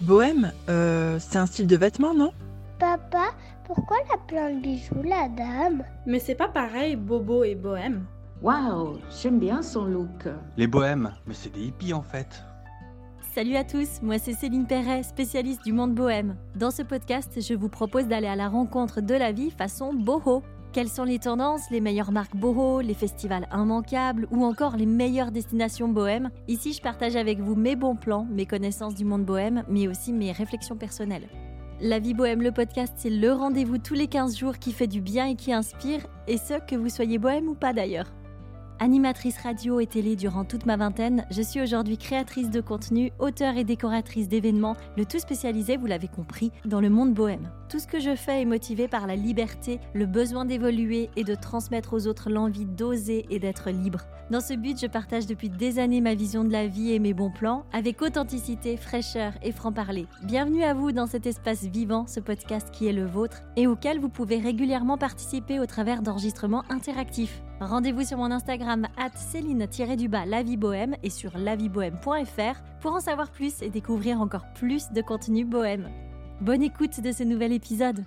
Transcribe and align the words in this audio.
Bohème, 0.00 0.52
euh, 0.68 1.18
c'est 1.20 1.38
un 1.38 1.46
style 1.46 1.66
de 1.66 1.76
vêtement, 1.76 2.14
non? 2.14 2.32
Papa, 2.78 3.26
pourquoi 3.64 3.96
elle 4.04 4.14
a 4.14 4.18
plein 4.18 4.54
de 4.54 4.60
bijoux, 4.60 5.02
la 5.02 5.28
dame? 5.28 5.84
Mais 6.04 6.18
c'est 6.18 6.34
pas 6.34 6.48
pareil, 6.48 6.96
bobo 6.96 7.44
et 7.44 7.54
bohème. 7.54 8.04
Waouh, 8.42 8.98
j'aime 9.22 9.38
bien 9.38 9.62
son 9.62 9.84
look. 9.84 10.28
Les 10.56 10.66
bohèmes, 10.66 11.12
mais 11.26 11.34
c'est 11.34 11.52
des 11.52 11.62
hippies 11.62 11.94
en 11.94 12.02
fait. 12.02 12.44
Salut 13.34 13.56
à 13.56 13.64
tous, 13.64 14.02
moi 14.02 14.18
c'est 14.18 14.32
Céline 14.34 14.66
Perret, 14.66 15.02
spécialiste 15.02 15.64
du 15.64 15.72
monde 15.72 15.94
bohème. 15.94 16.36
Dans 16.54 16.70
ce 16.70 16.82
podcast, 16.82 17.40
je 17.40 17.54
vous 17.54 17.68
propose 17.68 18.06
d'aller 18.06 18.28
à 18.28 18.36
la 18.36 18.48
rencontre 18.48 19.00
de 19.00 19.14
la 19.14 19.32
vie 19.32 19.50
façon 19.50 19.94
boho. 19.94 20.42
Quelles 20.74 20.88
sont 20.88 21.04
les 21.04 21.20
tendances, 21.20 21.70
les 21.70 21.80
meilleures 21.80 22.10
marques 22.10 22.34
boho, 22.34 22.80
les 22.80 22.94
festivals 22.94 23.46
immanquables 23.54 24.26
ou 24.32 24.44
encore 24.44 24.76
les 24.76 24.86
meilleures 24.86 25.30
destinations 25.30 25.86
bohème 25.86 26.30
Ici, 26.48 26.72
je 26.72 26.82
partage 26.82 27.14
avec 27.14 27.38
vous 27.38 27.54
mes 27.54 27.76
bons 27.76 27.94
plans, 27.94 28.26
mes 28.28 28.44
connaissances 28.44 28.96
du 28.96 29.04
monde 29.04 29.24
bohème, 29.24 29.62
mais 29.68 29.86
aussi 29.86 30.12
mes 30.12 30.32
réflexions 30.32 30.74
personnelles. 30.74 31.28
La 31.80 32.00
vie 32.00 32.12
bohème, 32.12 32.42
le 32.42 32.50
podcast, 32.50 32.92
c'est 32.96 33.08
le 33.08 33.32
rendez-vous 33.32 33.78
tous 33.78 33.94
les 33.94 34.08
15 34.08 34.36
jours 34.36 34.58
qui 34.58 34.72
fait 34.72 34.88
du 34.88 35.00
bien 35.00 35.26
et 35.26 35.36
qui 35.36 35.52
inspire, 35.52 36.00
et 36.26 36.38
ce, 36.38 36.54
que 36.66 36.74
vous 36.74 36.88
soyez 36.88 37.18
bohème 37.18 37.48
ou 37.48 37.54
pas 37.54 37.72
d'ailleurs. 37.72 38.12
Animatrice 38.80 39.38
radio 39.38 39.78
et 39.78 39.86
télé 39.86 40.16
durant 40.16 40.44
toute 40.44 40.66
ma 40.66 40.76
vingtaine, 40.76 41.24
je 41.30 41.42
suis 41.42 41.62
aujourd'hui 41.62 41.98
créatrice 41.98 42.50
de 42.50 42.60
contenu, 42.60 43.12
auteure 43.20 43.56
et 43.56 43.62
décoratrice 43.62 44.26
d'événements, 44.26 44.74
le 44.96 45.04
tout 45.04 45.20
spécialisé, 45.20 45.76
vous 45.76 45.86
l'avez 45.86 46.08
compris, 46.08 46.50
dans 46.64 46.80
le 46.80 46.90
monde 46.90 47.14
bohème. 47.14 47.48
Tout 47.74 47.80
ce 47.80 47.88
que 47.88 47.98
je 47.98 48.14
fais 48.14 48.40
est 48.40 48.44
motivé 48.44 48.86
par 48.86 49.08
la 49.08 49.16
liberté, 49.16 49.80
le 49.94 50.06
besoin 50.06 50.44
d'évoluer 50.44 51.10
et 51.16 51.24
de 51.24 51.34
transmettre 51.34 51.92
aux 51.92 52.06
autres 52.06 52.30
l'envie 52.30 52.66
d'oser 52.66 53.26
et 53.30 53.40
d'être 53.40 53.68
libre. 53.72 54.02
Dans 54.30 54.40
ce 54.40 54.54
but, 54.54 54.80
je 54.80 54.86
partage 54.86 55.26
depuis 55.26 55.50
des 55.50 55.80
années 55.80 56.00
ma 56.00 56.14
vision 56.14 56.44
de 56.44 56.52
la 56.52 56.68
vie 56.68 56.92
et 56.92 57.00
mes 57.00 57.14
bons 57.14 57.32
plans, 57.32 57.66
avec 57.72 58.00
authenticité, 58.00 58.76
fraîcheur 58.76 59.32
et 59.42 59.50
franc-parler. 59.50 60.06
Bienvenue 60.22 60.62
à 60.62 60.72
vous 60.72 60.92
dans 60.92 61.08
cet 61.08 61.26
espace 61.26 61.64
vivant, 61.64 62.06
ce 62.06 62.20
podcast 62.20 62.68
qui 62.70 62.86
est 62.86 62.92
le 62.92 63.06
vôtre, 63.06 63.42
et 63.56 63.66
auquel 63.66 63.98
vous 63.98 64.08
pouvez 64.08 64.38
régulièrement 64.38 64.96
participer 64.96 65.58
au 65.58 65.66
travers 65.66 66.00
d'enregistrements 66.00 66.62
interactifs. 66.70 67.42
Rendez-vous 67.60 68.04
sur 68.04 68.18
mon 68.18 68.30
Instagram 68.30 68.86
Céline-du-bas 69.16 70.42
Vie 70.44 70.56
Bohème 70.56 70.94
et 71.02 71.10
sur 71.10 71.36
laviebohème.fr 71.36 72.62
pour 72.80 72.92
en 72.92 73.00
savoir 73.00 73.32
plus 73.32 73.62
et 73.62 73.68
découvrir 73.68 74.20
encore 74.20 74.46
plus 74.54 74.92
de 74.92 75.02
contenu 75.02 75.44
bohème. 75.44 75.88
Bonne 76.40 76.64
écoute 76.64 77.00
de 77.00 77.12
ce 77.12 77.22
nouvel 77.22 77.52
épisode. 77.52 78.04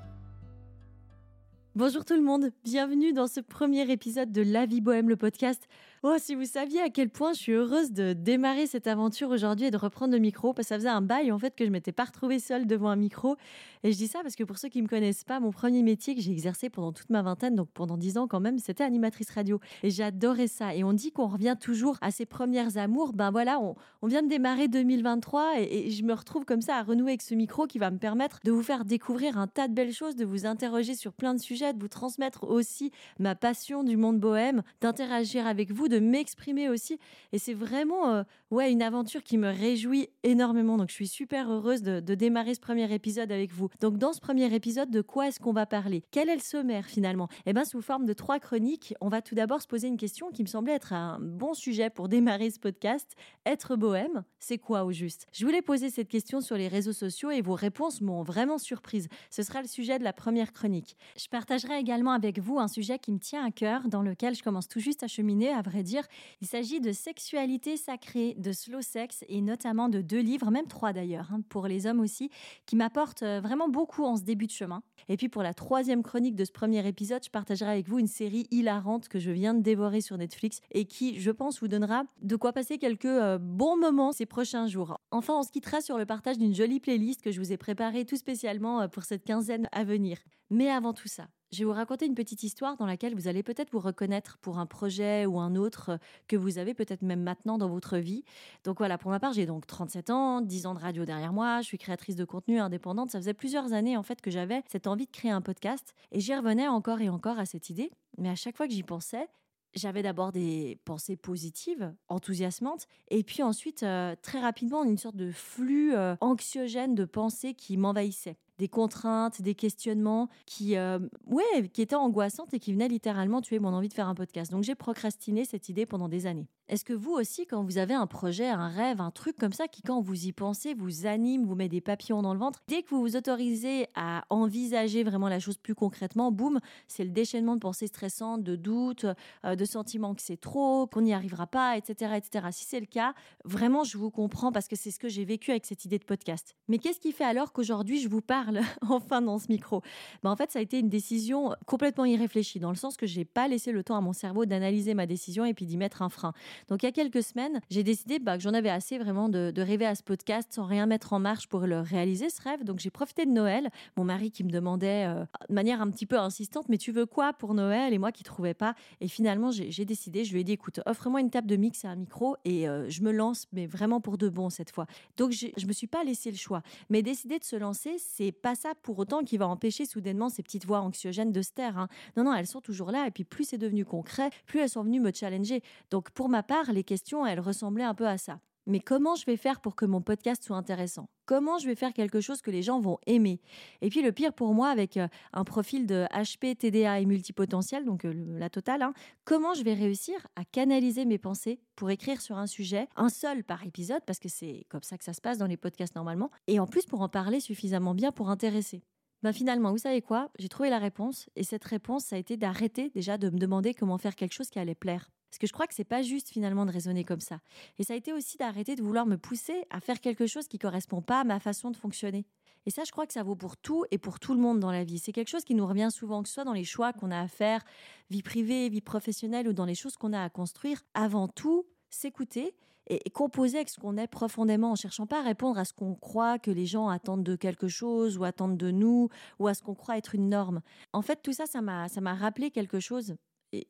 Bonjour 1.76 2.04
tout 2.04 2.14
le 2.14 2.22
monde, 2.22 2.52
bienvenue 2.66 3.14
dans 3.14 3.28
ce 3.28 3.40
premier 3.40 3.90
épisode 3.90 4.34
de 4.34 4.42
La 4.42 4.66
Vie 4.66 4.82
Bohème, 4.82 5.08
le 5.08 5.16
podcast. 5.16 5.68
Oh, 6.04 6.14
si 6.20 6.36
vous 6.36 6.46
saviez 6.46 6.80
à 6.82 6.90
quel 6.90 7.10
point 7.10 7.34
je 7.34 7.40
suis 7.40 7.54
heureuse 7.54 7.92
de 7.92 8.14
démarrer 8.14 8.68
cette 8.68 8.86
aventure 8.86 9.32
aujourd'hui 9.32 9.66
et 9.66 9.72
de 9.72 9.78
reprendre 9.78 10.14
le 10.14 10.20
micro, 10.20 10.54
parce 10.54 10.68
que 10.68 10.70
ça 10.70 10.76
faisait 10.76 10.90
un 10.90 11.02
bail 11.02 11.32
en 11.32 11.40
fait 11.40 11.56
que 11.56 11.66
je 11.66 11.72
m'étais 11.72 11.92
pas 11.92 12.04
retrouvée 12.04 12.38
seule 12.38 12.68
devant 12.68 12.90
un 12.90 12.96
micro. 12.96 13.36
Et 13.84 13.92
je 13.92 13.98
dis 13.98 14.08
ça 14.08 14.20
parce 14.22 14.36
que 14.36 14.44
pour 14.44 14.60
ceux 14.60 14.70
qui 14.70 14.80
me 14.84 14.88
connaissent 14.88 15.24
pas, 15.24 15.40
mon 15.40 15.52
premier 15.52 15.82
métier 15.82 16.14
que 16.14 16.22
j'ai 16.22 16.32
exercé 16.32 16.70
pendant 16.70 16.92
toute 16.92 17.10
ma 17.10 17.24
vingtaine, 17.24 17.56
donc 17.56 17.70
pendant 17.74 17.98
dix 17.98 18.20
ans 18.20 18.28
quand 18.28 18.40
même, 18.40 18.60
c'était 18.60 18.84
animatrice 18.84 19.32
radio. 19.32 19.60
Et 19.82 19.90
j'adorais 19.90 20.48
ça. 20.48 20.76
Et 20.76 20.84
on 20.84 20.94
dit 20.94 21.12
qu'on 21.12 21.28
revient 21.28 21.56
toujours 21.60 21.98
à 22.02 22.12
ses 22.12 22.28
premières 22.28 22.78
amours. 22.78 23.14
Ben 23.14 23.32
voilà, 23.32 23.60
on, 23.60 23.76
on 24.04 24.08
vient 24.08 24.22
de 24.22 24.30
démarrer 24.30 24.68
2023 24.68 25.62
et, 25.62 25.88
et 25.88 25.90
je 25.90 26.04
me 26.04 26.14
retrouve 26.14 26.46
comme 26.46 26.62
ça 26.62 26.76
à 26.78 26.84
renouer 26.84 27.12
avec 27.12 27.24
ce 27.24 27.34
micro 27.34 27.66
qui 27.66 27.80
va 27.80 27.90
me 27.90 27.98
permettre 27.98 28.40
de 28.44 28.52
vous 28.52 28.62
faire 28.64 28.86
découvrir 28.86 29.40
un 29.40 29.48
tas 29.48 29.68
de 29.68 29.74
belles 29.74 29.94
choses, 29.94 30.16
de 30.16 30.26
vous 30.26 30.46
interroger 30.46 30.94
sur 30.94 31.14
plein 31.14 31.34
de 31.34 31.40
sujets, 31.40 31.74
de 31.74 31.80
vous 31.80 31.88
transmettre 31.88 32.44
aussi 32.44 32.92
ma 33.18 33.34
passion 33.34 33.84
du 33.84 33.98
monde 33.98 34.20
bohème, 34.20 34.62
d'interagir 34.80 35.48
avec 35.48 35.72
vous, 35.72 35.87
de 35.88 36.00
m'exprimer 36.00 36.70
aussi. 36.70 37.00
Et 37.32 37.40
c'est 37.40 37.54
vraiment 37.54 38.10
euh, 38.10 38.24
ouais, 38.52 38.72
une 38.72 38.82
aventure 38.82 39.24
qui 39.24 39.38
me 39.38 39.50
réjouit 39.50 40.10
énormément. 40.24 40.78
Donc 40.78 40.90
je 40.90 40.96
suis 40.96 41.08
super 41.08 41.52
heureuse 41.52 41.82
de, 41.82 42.00
de 42.00 42.16
démarrer 42.16 42.54
ce 42.54 42.60
premier 42.60 42.92
épisode 42.94 43.32
avec 43.32 43.52
vous. 43.52 43.70
Donc 43.80 43.98
dans 43.98 44.14
ce 44.14 44.20
premier 44.20 44.54
épisode, 44.54 44.90
de 44.90 45.02
quoi 45.02 45.28
est-ce 45.28 45.40
qu'on 45.40 45.54
va 45.54 45.66
parler? 45.66 46.04
Quel 46.12 46.30
est 46.30 46.36
le 46.36 46.42
sommaire 46.42 46.86
finalement? 46.86 47.28
Eh 47.46 47.54
bien 47.54 47.66
sous 47.66 47.82
forme 47.82 48.06
de 48.06 48.14
trois 48.14 48.40
chroniques, 48.40 48.94
on 49.02 49.10
va 49.10 49.22
tout 49.22 49.36
d'abord 49.36 49.62
se 49.62 49.68
poser 49.68 49.88
une 49.88 49.98
question 49.98 50.32
qui 50.32 50.44
me 50.44 50.48
semblait 50.48 50.74
être 50.74 50.94
un 50.94 51.20
bon 51.22 51.54
sujet 51.54 51.90
pour 51.90 52.10
démarrer 52.10 52.50
ce 52.50 52.60
podcast. 52.60 53.16
Être 53.46 53.76
bohème, 53.76 54.24
c'est 54.40 54.58
quoi 54.58 54.84
au 54.84 54.92
juste? 54.92 55.28
Je 55.34 55.46
voulais 55.46 55.62
poser 55.62 55.90
cette 55.90 56.10
question 56.10 56.42
sur 56.42 56.58
les 56.58 56.68
réseaux 56.68 56.94
sociaux 56.94 57.32
et 57.32 57.42
vos 57.42 57.54
réponses 57.56 58.02
m'ont 58.02 58.24
vraiment 58.24 58.58
surprise. 58.58 59.08
Ce 59.30 59.44
sera 59.44 59.62
le 59.62 59.68
sujet 59.68 60.00
de 60.00 60.04
la 60.04 60.14
première 60.14 60.54
chronique. 60.54 60.98
Je 61.18 61.28
partagerai 61.28 61.80
également 61.80 62.12
avec 62.12 62.40
vous 62.40 62.60
un 62.60 62.68
sujet 62.68 63.00
qui 63.00 63.12
me 63.12 63.20
tient 63.20 63.46
à 63.46 63.52
cœur, 63.52 63.88
dans 63.88 64.02
lequel 64.02 64.36
je 64.36 64.44
commence 64.44 64.68
tout 64.68 64.80
juste 64.80 65.04
à 65.04 65.08
cheminer, 65.08 65.50
à 65.50 65.62
vrai 65.62 65.77
dire. 65.84 66.04
Il 66.42 66.48
s'agit 66.48 66.80
de 66.80 66.92
sexualité 66.92 67.78
sacrée, 67.78 68.36
de 68.38 68.52
slow 68.52 68.82
sex 68.82 69.24
et 69.28 69.42
notamment 69.42 69.90
de 69.90 70.02
deux 70.02 70.20
livres, 70.20 70.52
même 70.52 70.68
trois 70.68 70.94
d'ailleurs, 70.94 71.30
hein, 71.32 71.42
pour 71.50 71.68
les 71.68 71.88
hommes 71.88 72.00
aussi, 72.00 72.30
qui 72.66 72.76
m'apportent 72.76 73.24
euh, 73.24 73.40
vraiment 73.42 73.70
beaucoup 73.70 74.04
en 74.04 74.18
ce 74.18 74.24
début 74.24 74.48
de 74.48 74.52
chemin. 74.52 74.82
Et 75.10 75.18
puis 75.18 75.30
pour 75.30 75.44
la 75.44 75.54
troisième 75.54 76.04
chronique 76.04 76.36
de 76.36 76.46
ce 76.46 76.52
premier 76.52 76.86
épisode, 76.88 77.24
je 77.24 77.30
partagerai 77.30 77.72
avec 77.72 77.88
vous 77.88 78.00
une 78.00 78.08
série 78.08 78.48
hilarante 78.52 79.08
que 79.08 79.20
je 79.20 79.32
viens 79.32 79.54
de 79.54 79.62
dévorer 79.62 80.02
sur 80.02 80.18
Netflix 80.18 80.62
et 80.72 80.86
qui, 80.86 81.20
je 81.20 81.32
pense, 81.32 81.60
vous 81.60 81.68
donnera 81.68 82.04
de 82.22 82.36
quoi 82.36 82.54
passer 82.54 82.78
quelques 82.78 83.06
euh, 83.06 83.38
bons 83.38 83.78
moments 83.78 84.12
ces 84.12 84.26
prochains 84.26 84.68
jours. 84.68 85.00
Enfin, 85.12 85.36
on 85.38 85.44
se 85.44 85.52
quittera 85.52 85.82
sur 85.82 85.98
le 85.98 86.06
partage 86.06 86.38
d'une 86.38 86.54
jolie 86.54 86.80
playlist 86.80 87.22
que 87.22 87.32
je 87.32 87.40
vous 87.40 87.52
ai 87.52 87.58
préparée 87.58 88.06
tout 88.06 88.18
spécialement 88.18 88.82
euh, 88.82 88.88
pour 88.88 89.04
cette 89.04 89.24
quinzaine 89.24 89.68
à 89.72 89.84
venir. 89.84 90.18
Mais 90.50 90.70
avant 90.70 90.94
tout 90.94 91.08
ça, 91.08 91.28
je 91.52 91.60
vais 91.60 91.66
vous 91.66 91.74
raconter 91.74 92.06
une 92.06 92.16
petite 92.16 92.44
histoire 92.44 92.76
dans 92.76 92.86
laquelle 92.86 93.16
vous 93.16 93.28
allez 93.28 93.42
peut-être 93.42 93.72
vous 93.72 93.80
reconnaître 93.80 94.38
pour 94.40 94.60
un 94.60 94.66
projet 94.66 95.26
ou 95.26 95.40
un 95.40 95.56
autre 95.56 95.92
euh, 95.92 95.98
que 96.28 96.36
vous 96.36 96.58
avez 96.58 96.74
peut-être 96.74 97.04
même 97.04 97.22
maintenant 97.22 97.58
dans 97.58 97.70
votre 97.70 97.98
vie. 97.98 98.24
Donc 98.64 98.80
voilà, 98.80 98.98
pour 98.98 99.12
ma 99.12 99.20
part, 99.20 99.34
j'ai 99.34 99.46
donc 99.46 99.66
37 99.66 100.10
ans, 100.10 100.42
10 100.42 100.66
ans 100.66 100.74
de 100.74 100.80
radio 100.80 101.06
derrière 101.06 101.34
moi, 101.34 101.62
je 101.62 101.68
suis 101.68 101.78
créatrice 101.78 102.16
de 102.16 102.26
contenu 102.26 102.60
indépendante. 102.60 103.12
Ça 103.12 103.20
faisait 103.20 103.34
plusieurs 103.34 103.74
années 103.74 103.96
en 103.96 104.04
fait 104.04 104.22
que 104.22 104.32
j'avais 104.32 104.62
cette 104.68 104.88
envie 104.88 105.06
de 105.06 105.12
créer 105.12 105.32
un 105.32 105.42
podcast 105.42 105.94
et 106.12 106.20
j'y 106.20 106.36
revenais 106.36 106.68
encore 106.68 107.02
et 107.02 107.10
encore 107.10 107.40
à 107.40 107.46
cette 107.46 107.70
idée. 107.70 107.92
Mais 108.18 108.30
à 108.30 108.36
chaque 108.36 108.58
fois 108.58 108.68
que 108.68 108.74
j'y 108.74 108.84
pensais, 108.84 109.28
j'avais 109.74 110.02
d'abord 110.02 110.32
des 110.32 110.80
pensées 110.86 111.16
positives, 111.16 111.94
enthousiasmantes, 112.08 112.88
et 113.10 113.24
puis 113.24 113.44
ensuite, 113.44 113.84
euh, 113.84 114.16
très 114.22 114.40
rapidement, 114.40 114.84
une 114.84 114.98
sorte 114.98 115.16
de 115.16 115.32
flux 115.32 115.94
euh, 115.94 116.16
anxiogène 116.20 116.96
de 116.96 117.06
pensées 117.06 117.54
qui 117.54 117.78
m'envahissait 117.78 118.38
des 118.58 118.68
contraintes, 118.68 119.42
des 119.42 119.56
questionnements 119.56 120.30
qui, 120.46 120.78
euh, 120.78 121.00
ouais, 121.26 121.70
qui 121.74 121.82
étaient 121.82 121.96
angoissantes 121.96 122.54
et 122.54 122.60
qui 122.60 122.74
venaient 122.74 122.88
littéralement 122.88 123.42
tuer 123.42 123.60
mon 123.60 123.74
envie 123.74 123.90
de 123.90 123.94
faire 123.94 124.08
un 124.08 124.16
podcast. 124.16 124.52
Donc 124.52 124.64
j'ai 124.64 124.76
procrastiné 124.76 125.46
cette 125.46 125.70
idée 125.70 125.86
pendant 125.86 126.10
des 126.10 126.26
années. 126.26 126.48
Est-ce 126.70 126.84
que 126.84 126.94
vous 126.94 127.14
aussi, 127.14 127.46
quand 127.46 127.64
vous 127.64 127.78
avez 127.78 127.94
un 127.94 128.08
projet, 128.08 128.48
un 128.48 128.68
rêve, 128.68 129.00
un 129.00 129.12
truc 129.12 129.38
comme 129.38 129.54
ça 129.54 129.70
qui, 129.70 129.82
quand 129.82 130.02
vous 130.02 130.26
y 130.26 130.34
pensez, 130.34 130.74
vous 130.74 131.06
anime, 131.06 131.46
vous 131.46 131.56
met 131.56 131.70
des 131.70 131.80
papillons 131.80 132.22
dans 132.22 132.34
le 132.34 132.40
ventre, 132.40 132.62
dès 132.68 132.84
que 132.84 132.90
vous 132.90 133.02
vous 133.02 133.16
autorisez 133.16 133.88
à 133.96 134.26
envisager 134.30 135.06
vraiment 135.06 135.30
la 135.30 135.40
chose 135.40 135.58
plus 135.58 135.76
concrètement, 135.76 136.32
boum, 136.32 136.60
c'est 136.88 137.06
le 137.06 137.12
déchaînement 137.12 137.56
de 137.56 137.62
pensées 137.62 137.88
stressantes, 137.88 138.44
de 138.44 138.58
doutes, 138.58 139.06
euh, 139.46 139.56
de 139.56 139.64
sentiments 139.64 140.14
que 140.14 140.22
c'est 140.22 140.42
trop, 140.42 140.88
qu'on 140.88 141.02
n'y 141.02 141.14
arrivera 141.14 141.48
pas, 141.48 141.78
etc., 141.78 142.16
etc. 142.18 142.48
Si 142.52 142.66
c'est 142.66 142.82
le 142.82 142.86
cas, 142.86 143.14
vraiment, 143.46 143.86
je 143.86 143.98
vous 143.98 144.12
comprends 144.12 144.52
parce 144.52 144.68
que 144.68 144.76
c'est 144.76 144.92
ce 144.92 145.00
que 145.00 145.08
j'ai 145.08 145.24
vécu 145.24 145.52
avec 145.52 145.66
cette 145.66 145.86
idée 145.86 146.00
de 146.00 146.06
podcast. 146.06 146.54
Mais 146.68 146.80
qu'est-ce 146.80 147.00
qui 147.00 147.14
fait 147.14 147.24
alors 147.24 147.54
qu'aujourd'hui, 147.54 148.02
je 148.02 148.10
vous 148.10 148.22
parle? 148.22 148.47
enfin 148.90 149.22
dans 149.22 149.40
ce 149.40 149.48
micro 149.50 149.82
ben, 150.24 150.32
En 150.32 150.36
fait, 150.36 150.52
ça 150.52 150.60
a 150.60 150.62
été 150.62 150.80
une 150.80 150.90
décision 150.90 151.54
complètement 151.66 152.06
irréfléchie, 152.06 152.60
dans 152.60 152.70
le 152.70 152.76
sens 152.76 152.98
que 152.98 153.06
j'ai 153.06 153.26
pas 153.26 153.48
laissé 153.48 153.72
le 153.72 153.84
temps 153.84 153.98
à 153.98 154.02
mon 154.02 154.14
cerveau 154.14 154.46
d'analyser 154.46 154.94
ma 154.94 155.06
décision 155.06 155.46
et 155.46 155.54
puis 155.54 155.66
d'y 155.66 155.78
mettre 155.78 156.02
un 156.02 156.10
frein. 156.10 156.34
Donc 156.70 156.84
il 156.84 156.86
y 156.86 156.90
a 156.90 156.92
quelques 156.92 157.24
semaines, 157.24 157.60
j'ai 157.70 157.84
décidé 157.84 158.20
bah, 158.20 158.38
que 158.38 158.44
j'en 158.44 158.54
avais 158.54 158.70
assez 158.70 158.98
vraiment 158.98 159.30
de, 159.30 159.54
rêver 159.58 159.86
à 159.86 159.96
ce 159.96 160.04
podcast 160.04 160.50
sans 160.54 160.66
rien 160.66 160.86
mettre 160.86 161.14
en 161.14 161.20
marche 161.20 161.48
pour 161.48 161.62
le 161.62 161.82
réaliser, 161.82 162.30
ce 162.30 162.42
rêve. 162.42 162.64
Donc 162.64 162.80
j'ai 162.80 162.90
profité 162.90 163.26
de 163.26 163.32
Noël. 163.32 163.70
Mon 163.98 164.04
mari 164.04 164.32
qui 164.32 164.44
me 164.44 164.52
demandait 164.52 165.06
euh, 165.08 165.26
de 165.50 165.54
manière 165.54 165.82
un 165.82 165.90
petit 165.90 166.06
peu 166.06 166.18
insistante, 166.18 166.70
mais 166.70 166.78
tu 166.78 166.92
veux 166.92 167.06
quoi 167.06 167.34
pour 167.34 167.54
Noël? 167.54 167.94
Et 167.94 167.98
moi 167.98 168.12
qui 168.12 168.24
trouvais 168.24 168.54
pas. 168.54 168.76
Et 169.02 169.08
finalement, 169.08 169.52
j'ai 169.52 169.86
décidé, 169.86 170.24
je 170.24 170.34
lui 170.34 170.42
ai 170.42 170.44
dit, 170.44 170.54
écoute, 170.54 170.80
offre-moi 170.86 171.22
une 171.22 171.30
table 171.30 171.48
de 171.48 171.56
mix 171.56 171.84
et 171.84 171.88
un 171.88 171.96
micro 171.96 172.38
et 172.46 172.70
euh, 172.70 172.90
je 172.90 173.02
me 173.02 173.12
lance, 173.12 173.48
mais 173.52 173.66
vraiment 173.66 174.00
pour 174.00 174.18
de 174.18 174.30
bon 174.30 174.50
cette 174.50 174.72
fois. 174.72 174.86
Donc 175.18 175.32
je 175.32 175.68
me 175.68 175.74
suis 175.74 175.88
pas 175.88 176.04
laissé 176.04 176.32
le 176.32 176.38
choix. 176.38 176.62
Mais 176.90 177.02
décider 177.02 177.40
de 177.40 177.44
se 177.44 177.56
lancer, 177.56 177.96
c'est 177.98 178.32
pas 178.42 178.56
ça 178.56 178.74
pour 178.82 179.00
autant 179.00 179.24
qui 179.24 179.38
va 179.38 179.48
empêcher 179.48 179.86
soudainement 179.86 180.30
ces 180.30 180.44
petites 180.44 180.66
voix 180.66 180.82
anxiogènes 180.82 181.32
de 181.32 181.42
se 181.42 181.52
taire. 181.52 181.78
Hein. 181.78 181.88
Non, 182.16 182.24
non, 182.24 182.34
elles 182.34 182.48
sont 182.48 182.62
toujours 182.62 182.92
là. 182.92 183.08
Et 183.08 183.12
puis 183.12 183.24
plus 183.24 183.46
c'est 183.46 183.58
devenu 183.58 183.86
concret, 183.86 184.30
plus 184.46 184.60
elles 184.60 184.70
sont 184.70 184.84
venues 184.84 185.00
me 185.00 185.12
challenger. 185.12 185.62
Donc 185.92 186.12
pour 186.12 186.30
ma 186.30 186.44
part, 186.44 186.72
les 186.72 186.84
questions, 186.84 187.26
elles 187.26 187.40
ressemblaient 187.40 187.84
un 187.84 187.96
peu 187.96 188.08
à 188.08 188.18
ça. 188.18 188.40
Mais 188.68 188.82
comment 188.82 189.16
je 189.16 189.26
vais 189.26 189.38
faire 189.38 189.62
pour 189.62 189.78
que 189.78 189.86
mon 189.86 190.02
podcast 190.02 190.44
soit 190.44 190.58
intéressant? 190.58 191.10
Comment 191.26 191.58
je 191.58 191.68
vais 191.68 191.76
faire 191.76 191.94
quelque 191.94 192.20
chose 192.20 192.42
que 192.42 192.52
les 192.52 192.62
gens 192.62 192.82
vont 192.82 192.98
aimer? 193.08 193.40
Et 193.82 193.90
puis 193.90 194.02
le 194.02 194.12
pire 194.12 194.34
pour 194.34 194.54
moi, 194.54 194.68
avec 194.68 194.98
euh, 194.98 195.08
un 195.32 195.46
profil 195.46 195.88
de 195.88 196.06
HP, 196.12 196.58
TDA 196.58 197.00
et 197.00 197.06
multipotentiel, 197.06 197.86
donc 197.86 198.04
euh, 198.04 198.14
la 198.38 198.50
totale, 198.50 198.82
hein, 198.82 198.94
comment 199.24 199.54
je 199.54 199.64
vais 199.64 199.74
réussir 199.74 200.16
à 200.36 200.44
canaliser 200.44 201.06
mes 201.06 201.18
pensées 201.18 201.62
pour 201.78 201.90
écrire 201.92 202.20
sur 202.20 202.38
un 202.38 202.48
sujet, 202.48 202.90
un 202.98 203.08
seul 203.08 203.46
par 203.46 203.66
épisode, 203.66 204.02
parce 204.06 204.20
que 204.20 204.28
c'est 204.28 204.66
comme 204.68 204.84
ça 204.84 204.98
que 204.98 205.06
ça 205.06 205.14
se 205.14 205.22
passe 205.22 205.38
dans 205.38 205.48
les 205.48 205.58
podcasts 205.58 205.96
normalement, 205.96 206.30
et 206.48 206.60
en 206.60 206.68
plus 206.68 206.86
pour 206.86 207.00
en 207.00 207.10
parler 207.10 207.40
suffisamment 207.40 207.96
bien 207.96 208.12
pour 208.12 208.30
intéresser? 208.30 208.84
Ben 209.24 209.34
finalement, 209.34 209.72
vous 209.72 209.80
savez 209.80 210.02
quoi? 210.02 210.30
J'ai 210.38 210.50
trouvé 210.50 210.70
la 210.70 210.80
réponse 210.80 211.28
et 211.36 211.44
cette 211.44 211.66
réponse, 211.66 212.06
ça 212.06 212.16
a 212.16 212.20
été 212.20 212.38
d'arrêter 212.38 212.90
déjà 212.90 213.18
de 213.18 213.30
me 213.30 213.38
demander 213.38 213.74
comment 213.74 213.98
faire 213.98 214.16
quelque 214.16 214.34
chose 214.34 214.50
qui 214.50 214.60
allait 214.60 214.76
plaire. 214.76 215.10
Parce 215.30 215.40
que 215.40 215.48
je 215.48 215.54
crois 215.54 215.68
que 215.68 215.74
c'est 215.74 215.84
pas 215.84 216.02
juste 216.02 216.30
finalement 216.30 216.66
de 216.66 216.72
raisonner 216.72 217.04
comme 217.04 217.20
ça. 217.20 217.40
Et 217.80 217.84
ça 217.84 217.94
a 217.94 217.96
été 217.98 218.14
aussi 218.14 218.38
d'arrêter 218.38 218.76
de 218.76 218.82
vouloir 218.82 219.06
me 219.06 219.18
pousser 219.18 219.66
à 219.70 219.82
faire 219.82 220.00
quelque 220.00 220.26
chose 220.26 220.48
qui 220.48 220.58
correspond 220.58 221.02
pas 221.02 221.22
à 221.22 221.24
ma 221.24 221.40
façon 221.40 221.70
de 221.70 221.76
fonctionner. 221.76 222.26
Et 222.66 222.70
ça, 222.70 222.84
je 222.86 222.92
crois 222.92 223.06
que 223.08 223.14
ça 223.14 223.24
vaut 223.24 223.36
pour 223.36 223.58
tout 223.58 223.86
et 223.92 223.98
pour 223.98 224.20
tout 224.20 224.34
le 224.34 224.40
monde 224.40 224.60
dans 224.60 224.72
la 224.72 224.84
vie. 224.84 225.00
C'est 225.00 225.12
quelque 225.12 225.30
chose 225.30 225.44
qui 225.44 225.56
nous 225.56 225.66
revient 225.66 225.90
souvent, 225.92 226.22
que 226.22 226.28
ce 226.28 226.36
soit 226.36 226.44
dans 226.44 226.54
les 226.54 226.64
choix 226.64 226.94
qu'on 226.94 227.12
a 227.12 227.20
à 227.20 227.28
faire, 227.28 227.64
vie 228.10 228.24
privée, 228.24 228.70
vie 228.70 228.82
professionnelle 228.82 229.48
ou 229.48 229.54
dans 229.54 229.66
les 229.66 229.76
choses 229.76 229.96
qu'on 229.98 230.14
a 230.14 230.22
à 230.22 230.30
construire. 230.30 230.82
Avant 230.94 231.28
tout, 231.28 231.66
s'écouter 231.90 232.56
et, 232.90 233.10
composer 233.10 233.58
avec 233.58 233.70
ce 233.70 233.80
qu'on 233.80 233.98
est 233.98 234.08
profondément 234.08 234.72
en 234.72 234.76
cherchant 234.76 235.06
pas 235.06 235.20
à 235.20 235.24
répondre 235.24 235.58
à 235.60 235.66
ce 235.66 235.74
qu'on 235.74 235.96
croit 235.96 236.40
que 236.40 236.52
les 236.52 236.66
gens 236.66 236.90
attendent 236.90 237.24
de 237.24 237.36
quelque 237.36 237.68
chose 237.68 238.18
ou 238.18 238.24
attendent 238.24 238.58
de 238.58 238.72
nous 238.72 239.10
ou 239.40 239.48
à 239.48 239.54
ce 239.54 239.62
qu'on 239.62 239.76
croit 239.76 239.98
être 239.98 240.16
une 240.16 240.30
norme. 240.30 240.62
En 240.94 241.02
fait, 241.02 241.22
tout 241.22 241.34
ça, 241.34 241.46
ça 241.46 241.62
m'a, 241.62 241.88
rappelé 242.16 242.52
quelque 242.52 242.80
chose. 242.80 243.16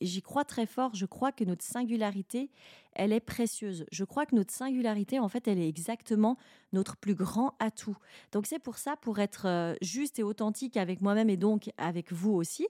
J'y 0.01 0.21
crois 0.21 0.43
très 0.43 0.65
fort. 0.65 0.95
Je 0.95 1.05
crois 1.05 1.31
que 1.31 1.43
notre 1.43 1.63
singularité, 1.63 2.49
elle 2.97 3.13
est 3.13 3.21
précieuse. 3.21 3.85
Je 3.91 4.03
crois 4.03 4.25
que 4.25 4.35
notre 4.35 4.53
singularité, 4.53 5.19
en 5.19 5.29
fait, 5.29 5.47
elle 5.47 5.59
est 5.59 5.69
exactement 5.69 6.37
notre 6.73 6.97
plus 6.97 7.15
grand 7.15 7.53
atout. 7.59 7.95
Donc 8.31 8.45
c'est 8.45 8.59
pour 8.59 8.77
ça, 8.77 8.97
pour 8.97 9.19
être 9.19 9.47
euh, 9.47 9.75
juste 9.81 10.19
et 10.19 10.23
authentique 10.23 10.75
avec 10.75 11.01
moi-même 11.01 11.29
et 11.29 11.37
donc 11.37 11.71
avec 11.77 12.11
vous 12.11 12.33
aussi, 12.33 12.67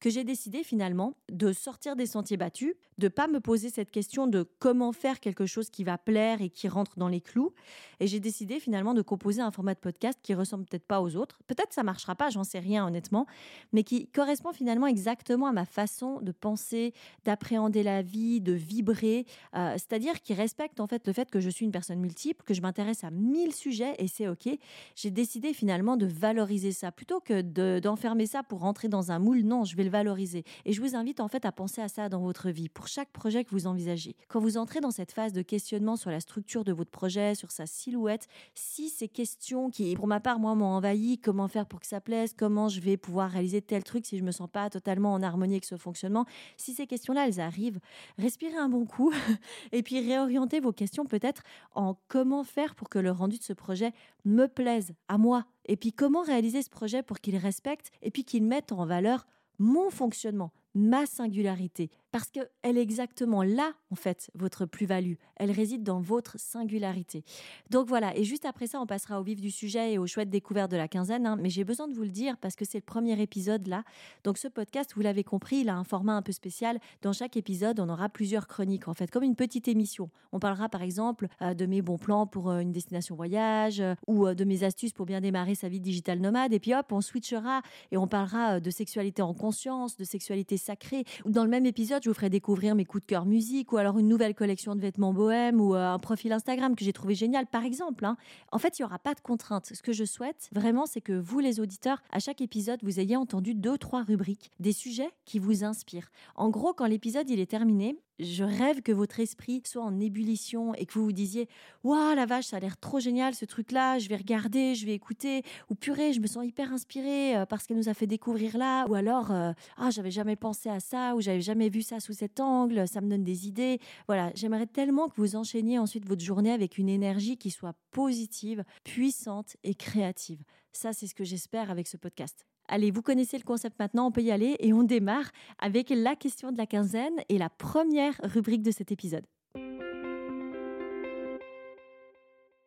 que 0.00 0.08
j'ai 0.08 0.24
décidé 0.24 0.64
finalement 0.64 1.14
de 1.30 1.52
sortir 1.52 1.94
des 1.94 2.06
sentiers 2.06 2.38
battus, 2.38 2.74
de 2.98 3.08
pas 3.08 3.28
me 3.28 3.38
poser 3.38 3.68
cette 3.68 3.90
question 3.90 4.26
de 4.26 4.48
comment 4.58 4.92
faire 4.92 5.20
quelque 5.20 5.46
chose 5.46 5.68
qui 5.68 5.84
va 5.84 5.98
plaire 5.98 6.40
et 6.40 6.48
qui 6.48 6.68
rentre 6.68 6.98
dans 6.98 7.08
les 7.08 7.20
clous. 7.20 7.52
Et 8.00 8.06
j'ai 8.06 8.18
décidé 8.18 8.60
finalement 8.60 8.94
de 8.94 9.02
composer 9.02 9.42
un 9.42 9.50
format 9.50 9.74
de 9.74 9.78
podcast 9.78 10.18
qui 10.22 10.32
ressemble 10.34 10.64
peut-être 10.64 10.86
pas 10.86 11.02
aux 11.02 11.16
autres. 11.16 11.40
Peut-être 11.46 11.72
ça 11.72 11.82
marchera 11.82 12.14
pas, 12.14 12.30
j'en 12.30 12.44
sais 12.44 12.58
rien 12.58 12.86
honnêtement, 12.86 13.26
mais 13.72 13.84
qui 13.84 14.06
correspond 14.08 14.52
finalement 14.52 14.86
exactement 14.86 15.46
à 15.46 15.52
ma 15.52 15.66
façon 15.66 16.20
de 16.20 16.32
penser, 16.32 16.94
d'appréhender 17.24 17.82
la 17.82 18.00
vie, 18.00 18.40
de 18.40 18.52
vibrer, 18.52 19.26
euh, 19.54 19.69
c'est-à-dire 19.74 20.20
qui 20.20 20.34
respecte 20.34 20.80
en 20.80 20.86
fait 20.86 21.06
le 21.06 21.12
fait 21.12 21.30
que 21.30 21.40
je 21.40 21.50
suis 21.50 21.64
une 21.64 21.72
personne 21.72 22.00
multiple, 22.00 22.44
que 22.44 22.54
je 22.54 22.62
m'intéresse 22.62 23.04
à 23.04 23.10
mille 23.10 23.54
sujets 23.54 23.94
et 23.98 24.08
c'est 24.08 24.28
ok. 24.28 24.48
J'ai 24.96 25.10
décidé 25.10 25.52
finalement 25.52 25.96
de 25.96 26.06
valoriser 26.06 26.72
ça 26.72 26.92
plutôt 26.92 27.20
que 27.20 27.40
d'enfermer 27.80 28.26
ça 28.26 28.42
pour 28.42 28.60
rentrer 28.60 28.88
dans 28.88 29.12
un 29.12 29.18
moule. 29.18 29.42
Non, 29.42 29.64
je 29.64 29.76
vais 29.76 29.84
le 29.84 29.90
valoriser. 29.90 30.44
Et 30.64 30.72
je 30.72 30.80
vous 30.80 30.96
invite 30.96 31.20
en 31.20 31.28
fait 31.28 31.44
à 31.44 31.52
penser 31.52 31.80
à 31.80 31.88
ça 31.88 32.08
dans 32.08 32.20
votre 32.20 32.50
vie, 32.50 32.68
pour 32.68 32.88
chaque 32.88 33.10
projet 33.10 33.44
que 33.44 33.50
vous 33.50 33.66
envisagez. 33.66 34.16
Quand 34.28 34.40
vous 34.40 34.56
entrez 34.56 34.80
dans 34.80 34.90
cette 34.90 35.12
phase 35.12 35.32
de 35.32 35.42
questionnement 35.42 35.96
sur 35.96 36.10
la 36.10 36.20
structure 36.20 36.64
de 36.64 36.72
votre 36.72 36.90
projet, 36.90 37.34
sur 37.34 37.50
sa 37.50 37.66
silhouette, 37.66 38.26
si 38.54 38.88
ces 38.88 39.08
questions 39.08 39.70
qui, 39.70 39.94
pour 39.94 40.06
ma 40.06 40.20
part, 40.20 40.38
moi, 40.38 40.54
m'ont 40.54 40.66
envahi, 40.66 41.18
comment 41.18 41.48
faire 41.48 41.66
pour 41.66 41.80
que 41.80 41.86
ça 41.86 42.00
plaise, 42.00 42.34
comment 42.36 42.68
je 42.68 42.80
vais 42.80 42.96
pouvoir 42.96 43.30
réaliser 43.30 43.62
tel 43.62 43.84
truc 43.84 44.06
si 44.06 44.18
je 44.18 44.24
me 44.24 44.30
sens 44.30 44.48
pas 44.50 44.70
totalement 44.70 45.12
en 45.12 45.22
harmonie 45.22 45.54
avec 45.54 45.64
ce 45.64 45.76
fonctionnement, 45.76 46.24
si 46.56 46.74
ces 46.74 46.86
questions-là, 46.86 47.26
elles 47.26 47.40
arrivent, 47.40 47.80
respirez 48.18 48.56
un 48.56 48.68
bon 48.68 48.86
coup 48.86 49.12
et 49.72 49.82
puis 49.82 50.00
réorientez 50.00 50.60
vos 50.60 50.72
questions 50.72 51.04
peut-être 51.04 51.42
en 51.74 51.96
comment 52.08 52.44
faire 52.44 52.74
pour 52.74 52.88
que 52.88 52.98
le 52.98 53.10
rendu 53.10 53.38
de 53.38 53.42
ce 53.42 53.52
projet 53.52 53.92
me 54.24 54.46
plaise 54.46 54.92
à 55.08 55.18
moi, 55.18 55.46
et 55.66 55.76
puis 55.76 55.92
comment 55.92 56.22
réaliser 56.22 56.62
ce 56.62 56.70
projet 56.70 57.02
pour 57.02 57.20
qu'il 57.20 57.36
respecte 57.36 57.90
et 58.02 58.10
puis 58.10 58.24
qu'il 58.24 58.44
mette 58.44 58.72
en 58.72 58.86
valeur 58.86 59.26
mon 59.58 59.90
fonctionnement, 59.90 60.52
ma 60.74 61.06
singularité, 61.06 61.90
parce 62.12 62.30
qu'elle 62.30 62.48
est 62.62 62.82
exactement 62.82 63.42
là, 63.42 63.72
en 63.90 63.94
fait, 63.94 64.30
votre 64.34 64.66
plus-value. 64.66 65.14
Elle 65.36 65.50
réside 65.50 65.82
dans 65.82 66.00
votre 66.00 66.38
singularité. 66.38 67.24
Donc 67.70 67.86
voilà, 67.88 68.16
et 68.16 68.24
juste 68.24 68.44
après 68.44 68.66
ça, 68.66 68.80
on 68.80 68.86
passera 68.86 69.20
au 69.20 69.22
vif 69.22 69.40
du 69.40 69.50
sujet 69.50 69.92
et 69.92 69.98
aux 69.98 70.06
chouettes 70.06 70.30
découvertes 70.30 70.70
de 70.70 70.76
la 70.76 70.88
quinzaine, 70.88 71.26
hein. 71.26 71.36
mais 71.40 71.50
j'ai 71.50 71.64
besoin 71.64 71.88
de 71.88 71.94
vous 71.94 72.02
le 72.02 72.10
dire 72.10 72.36
parce 72.38 72.56
que 72.56 72.64
c'est 72.64 72.78
le 72.78 72.84
premier 72.84 73.20
épisode 73.20 73.66
là. 73.66 73.84
Donc 74.24 74.38
ce 74.38 74.48
podcast, 74.48 74.92
vous 74.94 75.02
l'avez 75.02 75.24
compris, 75.24 75.58
il 75.58 75.68
a 75.68 75.76
un 75.76 75.84
format 75.84 76.14
un 76.14 76.22
peu 76.22 76.32
spécial. 76.32 76.78
Dans 77.02 77.12
chaque 77.12 77.36
épisode, 77.36 77.80
on 77.80 77.88
aura 77.88 78.08
plusieurs 78.08 78.46
chroniques, 78.46 78.88
en 78.88 78.94
fait, 78.94 79.10
comme 79.10 79.22
une 79.22 79.36
petite 79.36 79.68
émission. 79.68 80.10
On 80.32 80.40
parlera 80.40 80.68
par 80.68 80.82
exemple 80.82 81.28
euh, 81.42 81.54
de 81.54 81.66
mes 81.66 81.82
bons 81.82 81.98
plans 81.98 82.26
pour 82.26 82.50
euh, 82.50 82.60
une 82.60 82.72
destination 82.72 83.14
voyage 83.14 83.80
euh, 83.80 83.94
ou 84.06 84.28
de 84.28 84.44
mes 84.44 84.64
astuces 84.64 84.92
pour 84.92 85.06
bien 85.06 85.20
démarrer 85.20 85.54
sa 85.54 85.68
vie 85.68 85.80
digitale 85.80 86.20
nomade, 86.20 86.52
et 86.52 86.60
puis 86.60 86.74
hop, 86.74 86.86
on 86.92 87.00
switchera 87.00 87.62
et 87.90 87.96
on 87.96 88.06
parlera 88.06 88.60
de 88.60 88.70
sexualité 88.70 89.22
en 89.22 89.34
conscience, 89.34 89.96
de 89.96 90.04
sexualité 90.04 90.56
sacrée. 90.56 91.04
Dans 91.24 91.44
le 91.44 91.50
même 91.50 91.66
épisode, 91.66 91.99
je 92.02 92.10
vous 92.10 92.14
ferai 92.14 92.30
découvrir 92.30 92.74
mes 92.74 92.84
coups 92.84 93.02
de 93.02 93.06
cœur 93.06 93.26
musique 93.26 93.72
ou 93.72 93.76
alors 93.76 93.98
une 93.98 94.08
nouvelle 94.08 94.34
collection 94.34 94.74
de 94.74 94.80
vêtements 94.80 95.12
bohèmes 95.12 95.60
ou 95.60 95.74
euh, 95.74 95.92
un 95.92 95.98
profil 95.98 96.32
Instagram 96.32 96.74
que 96.74 96.84
j'ai 96.84 96.92
trouvé 96.92 97.14
génial, 97.14 97.46
par 97.46 97.64
exemple. 97.64 98.04
Hein. 98.04 98.16
En 98.52 98.58
fait, 98.58 98.78
il 98.78 98.82
n'y 98.82 98.86
aura 98.86 98.98
pas 98.98 99.14
de 99.14 99.20
contraintes. 99.20 99.72
Ce 99.74 99.82
que 99.82 99.92
je 99.92 100.04
souhaite 100.04 100.48
vraiment, 100.52 100.86
c'est 100.86 101.00
que 101.00 101.12
vous, 101.12 101.38
les 101.40 101.60
auditeurs, 101.60 102.02
à 102.10 102.18
chaque 102.18 102.40
épisode, 102.40 102.80
vous 102.82 103.00
ayez 103.00 103.16
entendu 103.16 103.54
deux, 103.54 103.78
trois 103.78 104.02
rubriques, 104.02 104.50
des 104.60 104.72
sujets 104.72 105.10
qui 105.24 105.38
vous 105.38 105.64
inspirent. 105.64 106.10
En 106.36 106.50
gros, 106.50 106.72
quand 106.72 106.86
l'épisode 106.86 107.28
il 107.30 107.40
est 107.40 107.50
terminé, 107.50 107.96
je 108.20 108.44
rêve 108.44 108.82
que 108.82 108.92
votre 108.92 109.20
esprit 109.20 109.62
soit 109.64 109.82
en 109.82 109.98
ébullition 109.98 110.74
et 110.74 110.86
que 110.86 110.94
vous 110.94 111.04
vous 111.04 111.12
disiez 111.12 111.48
Waouh, 111.84 112.14
la 112.14 112.26
vache, 112.26 112.46
ça 112.46 112.56
a 112.56 112.60
l'air 112.60 112.76
trop 112.78 113.00
génial 113.00 113.34
ce 113.34 113.44
truc-là, 113.44 113.98
je 113.98 114.08
vais 114.08 114.16
regarder, 114.16 114.74
je 114.74 114.86
vais 114.86 114.94
écouter. 114.94 115.42
Ou 115.70 115.74
purée, 115.74 116.12
je 116.12 116.20
me 116.20 116.26
sens 116.26 116.44
hyper 116.44 116.72
inspirée 116.72 117.36
euh, 117.36 117.46
parce 117.46 117.66
qu'elle 117.66 117.76
nous 117.76 117.88
a 117.88 117.94
fait 117.94 118.06
découvrir 118.06 118.56
là. 118.56 118.86
Ou 118.88 118.94
alors, 118.94 119.30
euh, 119.30 119.52
ah, 119.76 119.90
j'avais 119.90 120.10
jamais 120.10 120.36
pensé 120.36 120.68
à 120.68 120.80
ça 120.80 121.14
ou 121.14 121.20
j'avais 121.20 121.40
jamais 121.40 121.68
vu 121.68 121.82
ça 121.82 122.00
sous 122.00 122.12
cet 122.12 122.40
angle, 122.40 122.86
ça 122.86 123.00
me 123.00 123.08
donne 123.08 123.24
des 123.24 123.48
idées. 123.48 123.78
Voilà, 124.06 124.30
j'aimerais 124.34 124.66
tellement 124.66 125.08
que 125.08 125.16
vous 125.16 125.36
enchaîniez 125.36 125.78
ensuite 125.78 126.06
votre 126.06 126.22
journée 126.22 126.52
avec 126.52 126.78
une 126.78 126.88
énergie 126.88 127.36
qui 127.36 127.50
soit 127.50 127.74
positive, 127.90 128.64
puissante 128.84 129.56
et 129.64 129.74
créative. 129.74 130.42
Ça, 130.72 130.92
c'est 130.92 131.06
ce 131.06 131.14
que 131.14 131.24
j'espère 131.24 131.70
avec 131.70 131.88
ce 131.88 131.96
podcast. 131.96 132.49
Allez, 132.72 132.92
vous 132.92 133.02
connaissez 133.02 133.36
le 133.36 133.42
concept 133.42 133.80
maintenant, 133.80 134.06
on 134.06 134.12
peut 134.12 134.20
y 134.20 134.30
aller 134.30 134.54
et 134.60 134.72
on 134.72 134.84
démarre 134.84 135.32
avec 135.58 135.90
la 135.90 136.14
question 136.14 136.52
de 136.52 136.56
la 136.56 136.66
quinzaine 136.66 137.16
et 137.28 137.36
la 137.36 137.50
première 137.50 138.14
rubrique 138.22 138.62
de 138.62 138.70
cet 138.70 138.92
épisode. 138.92 139.26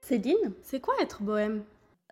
Céline, 0.01 0.51
c'est 0.61 0.81
quoi 0.81 0.93
être 0.99 1.23
bohème? 1.23 1.63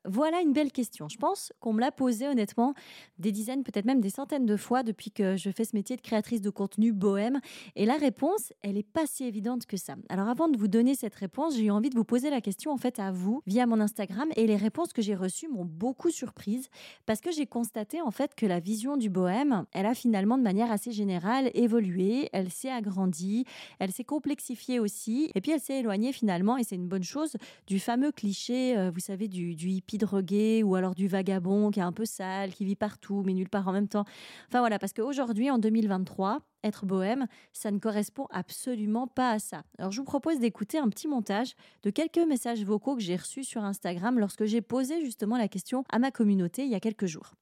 Voilà 0.05 0.41
une 0.41 0.53
belle 0.53 0.71
question. 0.71 1.07
Je 1.07 1.17
pense 1.17 1.53
qu'on 1.59 1.73
me 1.73 1.79
l'a 1.79 1.91
posée 1.91 2.27
honnêtement 2.27 2.73
des 3.19 3.31
dizaines, 3.31 3.63
peut-être 3.63 3.85
même 3.85 4.01
des 4.01 4.09
centaines 4.09 4.45
de 4.45 4.57
fois 4.57 4.83
depuis 4.83 5.11
que 5.11 5.35
je 5.37 5.49
fais 5.51 5.65
ce 5.65 5.75
métier 5.75 5.95
de 5.95 6.01
créatrice 6.01 6.41
de 6.41 6.49
contenu 6.49 6.91
bohème. 6.91 7.39
Et 7.75 7.85
la 7.85 7.97
réponse, 7.97 8.53
elle 8.61 8.73
n'est 8.73 8.83
pas 8.83 9.05
si 9.05 9.25
évidente 9.25 9.65
que 9.65 9.77
ça. 9.77 9.95
Alors 10.09 10.27
avant 10.27 10.49
de 10.49 10.57
vous 10.57 10.67
donner 10.67 10.95
cette 10.95 11.15
réponse, 11.15 11.55
j'ai 11.55 11.65
eu 11.65 11.71
envie 11.71 11.89
de 11.89 11.95
vous 11.95 12.03
poser 12.03 12.29
la 12.29 12.41
question 12.41 12.71
en 12.71 12.77
fait 12.77 12.99
à 12.99 13.11
vous 13.11 13.41
via 13.45 13.65
mon 13.65 13.79
Instagram. 13.79 14.29
Et 14.35 14.47
les 14.47 14.55
réponses 14.55 14.93
que 14.93 15.01
j'ai 15.01 15.15
reçues 15.15 15.47
m'ont 15.47 15.65
beaucoup 15.65 16.09
surprise 16.09 16.69
parce 17.05 17.21
que 17.21 17.31
j'ai 17.31 17.45
constaté 17.45 18.01
en 18.01 18.11
fait 18.11 18.35
que 18.35 18.45
la 18.45 18.59
vision 18.59 18.97
du 18.97 19.09
bohème, 19.09 19.65
elle 19.73 19.85
a 19.85 19.93
finalement 19.93 20.37
de 20.37 20.43
manière 20.43 20.71
assez 20.71 20.91
générale 20.91 21.51
évolué, 21.53 22.29
elle 22.33 22.49
s'est 22.49 22.71
agrandie, 22.71 23.45
elle 23.79 23.91
s'est 23.91 24.03
complexifiée 24.03 24.79
aussi. 24.79 25.31
Et 25.35 25.41
puis 25.41 25.51
elle 25.51 25.59
s'est 25.59 25.79
éloignée 25.79 26.11
finalement, 26.11 26.57
et 26.57 26.63
c'est 26.63 26.75
une 26.75 26.87
bonne 26.87 27.03
chose, 27.03 27.35
du 27.67 27.79
fameux 27.79 28.11
cliché, 28.11 28.77
euh, 28.77 28.91
vous 28.91 28.99
savez, 28.99 29.27
du, 29.27 29.55
du 29.55 29.69
hippie 29.69 29.90
drogué 29.97 30.63
ou 30.63 30.75
alors 30.75 30.95
du 30.95 31.07
vagabond 31.07 31.71
qui 31.71 31.79
est 31.79 31.83
un 31.83 31.91
peu 31.91 32.05
sale, 32.05 32.53
qui 32.53 32.65
vit 32.65 32.75
partout 32.75 33.23
mais 33.25 33.33
nulle 33.33 33.49
part 33.49 33.67
en 33.67 33.71
même 33.71 33.87
temps. 33.87 34.05
Enfin 34.47 34.59
voilà, 34.59 34.79
parce 34.79 34.93
qu'aujourd'hui, 34.93 35.49
en 35.49 35.57
2023, 35.57 36.39
être 36.63 36.85
bohème, 36.85 37.27
ça 37.53 37.71
ne 37.71 37.79
correspond 37.79 38.27
absolument 38.29 39.07
pas 39.07 39.31
à 39.31 39.39
ça. 39.39 39.63
Alors 39.77 39.91
je 39.91 39.99
vous 39.99 40.05
propose 40.05 40.39
d'écouter 40.39 40.77
un 40.77 40.89
petit 40.89 41.07
montage 41.07 41.55
de 41.83 41.89
quelques 41.89 42.17
messages 42.17 42.63
vocaux 42.63 42.95
que 42.95 43.01
j'ai 43.01 43.15
reçus 43.15 43.43
sur 43.43 43.63
Instagram 43.63 44.19
lorsque 44.19 44.45
j'ai 44.45 44.61
posé 44.61 45.01
justement 45.03 45.37
la 45.37 45.47
question 45.47 45.83
à 45.89 45.99
ma 45.99 46.11
communauté 46.11 46.63
il 46.63 46.69
y 46.69 46.75
a 46.75 46.79
quelques 46.79 47.07
jours. 47.07 47.33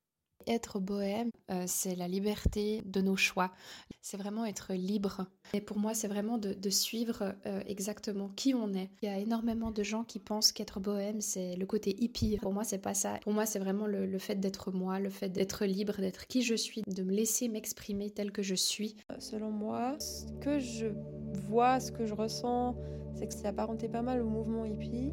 Être 0.49 0.79
bohème, 0.79 1.29
euh, 1.51 1.65
c'est 1.67 1.95
la 1.95 2.07
liberté 2.07 2.81
de 2.83 3.01
nos 3.01 3.15
choix. 3.15 3.51
C'est 4.01 4.17
vraiment 4.17 4.45
être 4.45 4.73
libre. 4.73 5.27
Et 5.53 5.61
pour 5.61 5.77
moi, 5.77 5.93
c'est 5.93 6.07
vraiment 6.07 6.39
de, 6.39 6.69
suivre 6.71 7.35
euh, 7.45 7.61
exactement 7.67 8.29
qui 8.35 8.55
on 8.55 8.73
est. 8.73 8.89
Il 9.03 9.09
y 9.09 9.11
a 9.11 9.19
énormément 9.19 9.69
de 9.69 9.83
gens 9.83 10.03
qui 10.03 10.17
pensent 10.17 10.51
qu'être 10.51 10.79
bohème, 10.79 11.21
c'est 11.21 11.55
le 11.55 11.67
côté 11.67 11.95
hippie. 12.03 12.37
Pour 12.41 12.51
moi, 12.51 12.63
c'est 12.63 12.79
pas 12.79 12.95
ça. 12.95 13.19
Pour 13.21 13.33
moi, 13.33 13.45
c'est 13.45 13.59
vraiment 13.59 13.85
le, 13.85 14.17
fait 14.17 14.39
d'être 14.39 14.71
moi, 14.71 14.99
le 14.99 15.11
fait 15.11 15.29
d'être 15.29 15.65
libre, 15.65 15.97
d'être 15.99 16.25
qui 16.25 16.41
je 16.41 16.55
suis, 16.55 16.81
de 16.87 17.03
me 17.03 17.13
laisser 17.13 17.47
m'exprimer 17.47 18.09
tel 18.09 18.31
que 18.31 18.41
je 18.41 18.55
suis. 18.55 18.95
Selon 19.19 19.51
moi, 19.51 19.99
ce 19.99 20.25
que 20.41 20.57
je 20.57 20.87
vois, 21.47 21.79
ce 21.79 21.91
que 21.91 22.07
je 22.07 22.15
ressens, 22.15 22.75
c'est 23.13 23.27
que 23.27 23.35
c'est 23.35 23.47
apparenté 23.47 23.87
pas 23.87 24.01
mal 24.01 24.19
au 24.21 24.27
mouvement 24.27 24.65
hippie. 24.65 25.11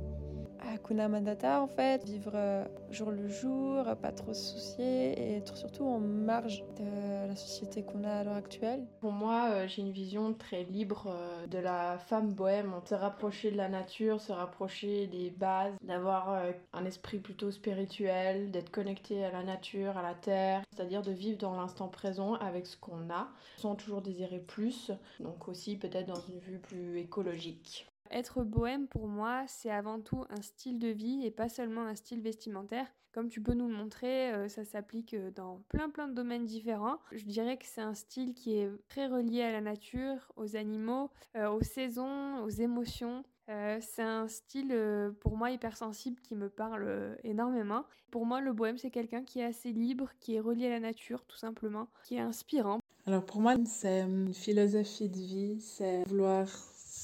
Hakuna 0.72 1.08
Mandata 1.08 1.60
en 1.60 1.66
fait, 1.66 2.04
vivre 2.04 2.32
euh, 2.34 2.64
jour 2.90 3.10
le 3.10 3.28
jour, 3.28 3.84
pas 4.02 4.12
trop 4.12 4.34
se 4.34 4.52
soucier 4.52 5.12
et 5.12 5.36
être 5.36 5.56
surtout 5.56 5.84
en 5.84 5.98
marge 5.98 6.64
de 6.78 7.28
la 7.28 7.36
société 7.36 7.82
qu'on 7.82 8.04
a 8.04 8.10
à 8.10 8.24
l'heure 8.24 8.36
actuelle. 8.36 8.86
Pour 9.00 9.12
moi, 9.12 9.48
euh, 9.50 9.68
j'ai 9.68 9.82
une 9.82 9.92
vision 9.92 10.32
très 10.34 10.64
libre 10.64 11.06
euh, 11.08 11.46
de 11.46 11.58
la 11.58 11.98
femme 11.98 12.32
bohème, 12.32 12.72
se 12.84 12.94
rapprocher 12.94 13.50
de 13.50 13.56
la 13.56 13.68
nature, 13.68 14.20
se 14.20 14.32
rapprocher 14.32 15.06
des 15.06 15.30
bases, 15.30 15.74
d'avoir 15.82 16.42
un 16.72 16.84
esprit 16.84 17.18
plutôt 17.18 17.50
spirituel, 17.50 18.50
d'être 18.50 18.70
connecté 18.70 19.24
à 19.24 19.30
la 19.30 19.42
nature, 19.42 19.96
à 19.96 20.02
la 20.02 20.14
terre, 20.14 20.62
c'est-à-dire 20.72 21.02
de 21.02 21.12
vivre 21.12 21.38
dans 21.38 21.56
l'instant 21.56 21.88
présent 21.88 22.34
avec 22.34 22.66
ce 22.66 22.76
qu'on 22.76 23.10
a, 23.10 23.28
sans 23.56 23.74
toujours 23.74 24.02
désirer 24.02 24.38
plus, 24.38 24.90
donc 25.20 25.48
aussi 25.48 25.76
peut-être 25.76 26.06
dans 26.06 26.20
une 26.28 26.38
vue 26.38 26.58
plus 26.58 26.98
écologique. 26.98 27.86
Être 28.10 28.44
bohème 28.44 28.88
pour 28.88 29.08
moi, 29.08 29.44
c'est 29.46 29.70
avant 29.70 30.00
tout 30.00 30.24
un 30.30 30.42
style 30.42 30.78
de 30.78 30.88
vie 30.88 31.24
et 31.24 31.30
pas 31.30 31.48
seulement 31.48 31.82
un 31.82 31.94
style 31.94 32.20
vestimentaire. 32.20 32.86
Comme 33.16 33.30
tu 33.30 33.40
peux 33.40 33.54
nous 33.54 33.66
le 33.66 33.74
montrer, 33.74 34.30
euh, 34.34 34.46
ça 34.48 34.62
s'applique 34.66 35.14
euh, 35.14 35.30
dans 35.30 35.62
plein 35.68 35.88
plein 35.88 36.06
de 36.06 36.12
domaines 36.12 36.44
différents. 36.44 36.98
Je 37.12 37.24
dirais 37.24 37.56
que 37.56 37.64
c'est 37.64 37.80
un 37.80 37.94
style 37.94 38.34
qui 38.34 38.58
est 38.58 38.70
très 38.88 39.06
relié 39.06 39.40
à 39.40 39.52
la 39.52 39.62
nature, 39.62 40.30
aux 40.36 40.54
animaux, 40.54 41.10
euh, 41.34 41.48
aux 41.48 41.62
saisons, 41.62 42.44
aux 42.44 42.50
émotions. 42.50 43.24
c'est 43.46 44.02
un 44.02 44.28
style 44.28 44.76
pour 45.20 45.36
moi 45.36 45.50
hypersensible 45.50 46.20
qui 46.20 46.34
me 46.34 46.50
parle 46.50 47.16
énormément. 47.24 47.84
Pour 48.10 48.26
moi, 48.26 48.42
le 48.42 48.52
bohème, 48.52 48.76
c'est 48.76 48.90
quelqu'un 48.90 49.22
qui 49.22 49.38
est 49.38 49.44
assez 49.44 49.72
libre, 49.72 50.10
qui 50.20 50.34
est 50.34 50.40
relié 50.40 50.66
à 50.66 50.70
la 50.70 50.80
nature 50.80 51.24
tout 51.24 51.38
simplement, 51.38 51.88
qui 52.04 52.16
est 52.16 52.20
inspirant. 52.20 52.80
Alors 53.06 53.24
pour 53.24 53.40
moi, 53.40 53.54
c'est 53.64 54.00
une 54.00 54.34
philosophie 54.34 55.08
de 55.08 55.16
vie, 55.16 55.60
c'est 55.60 56.02
vouloir 56.08 56.48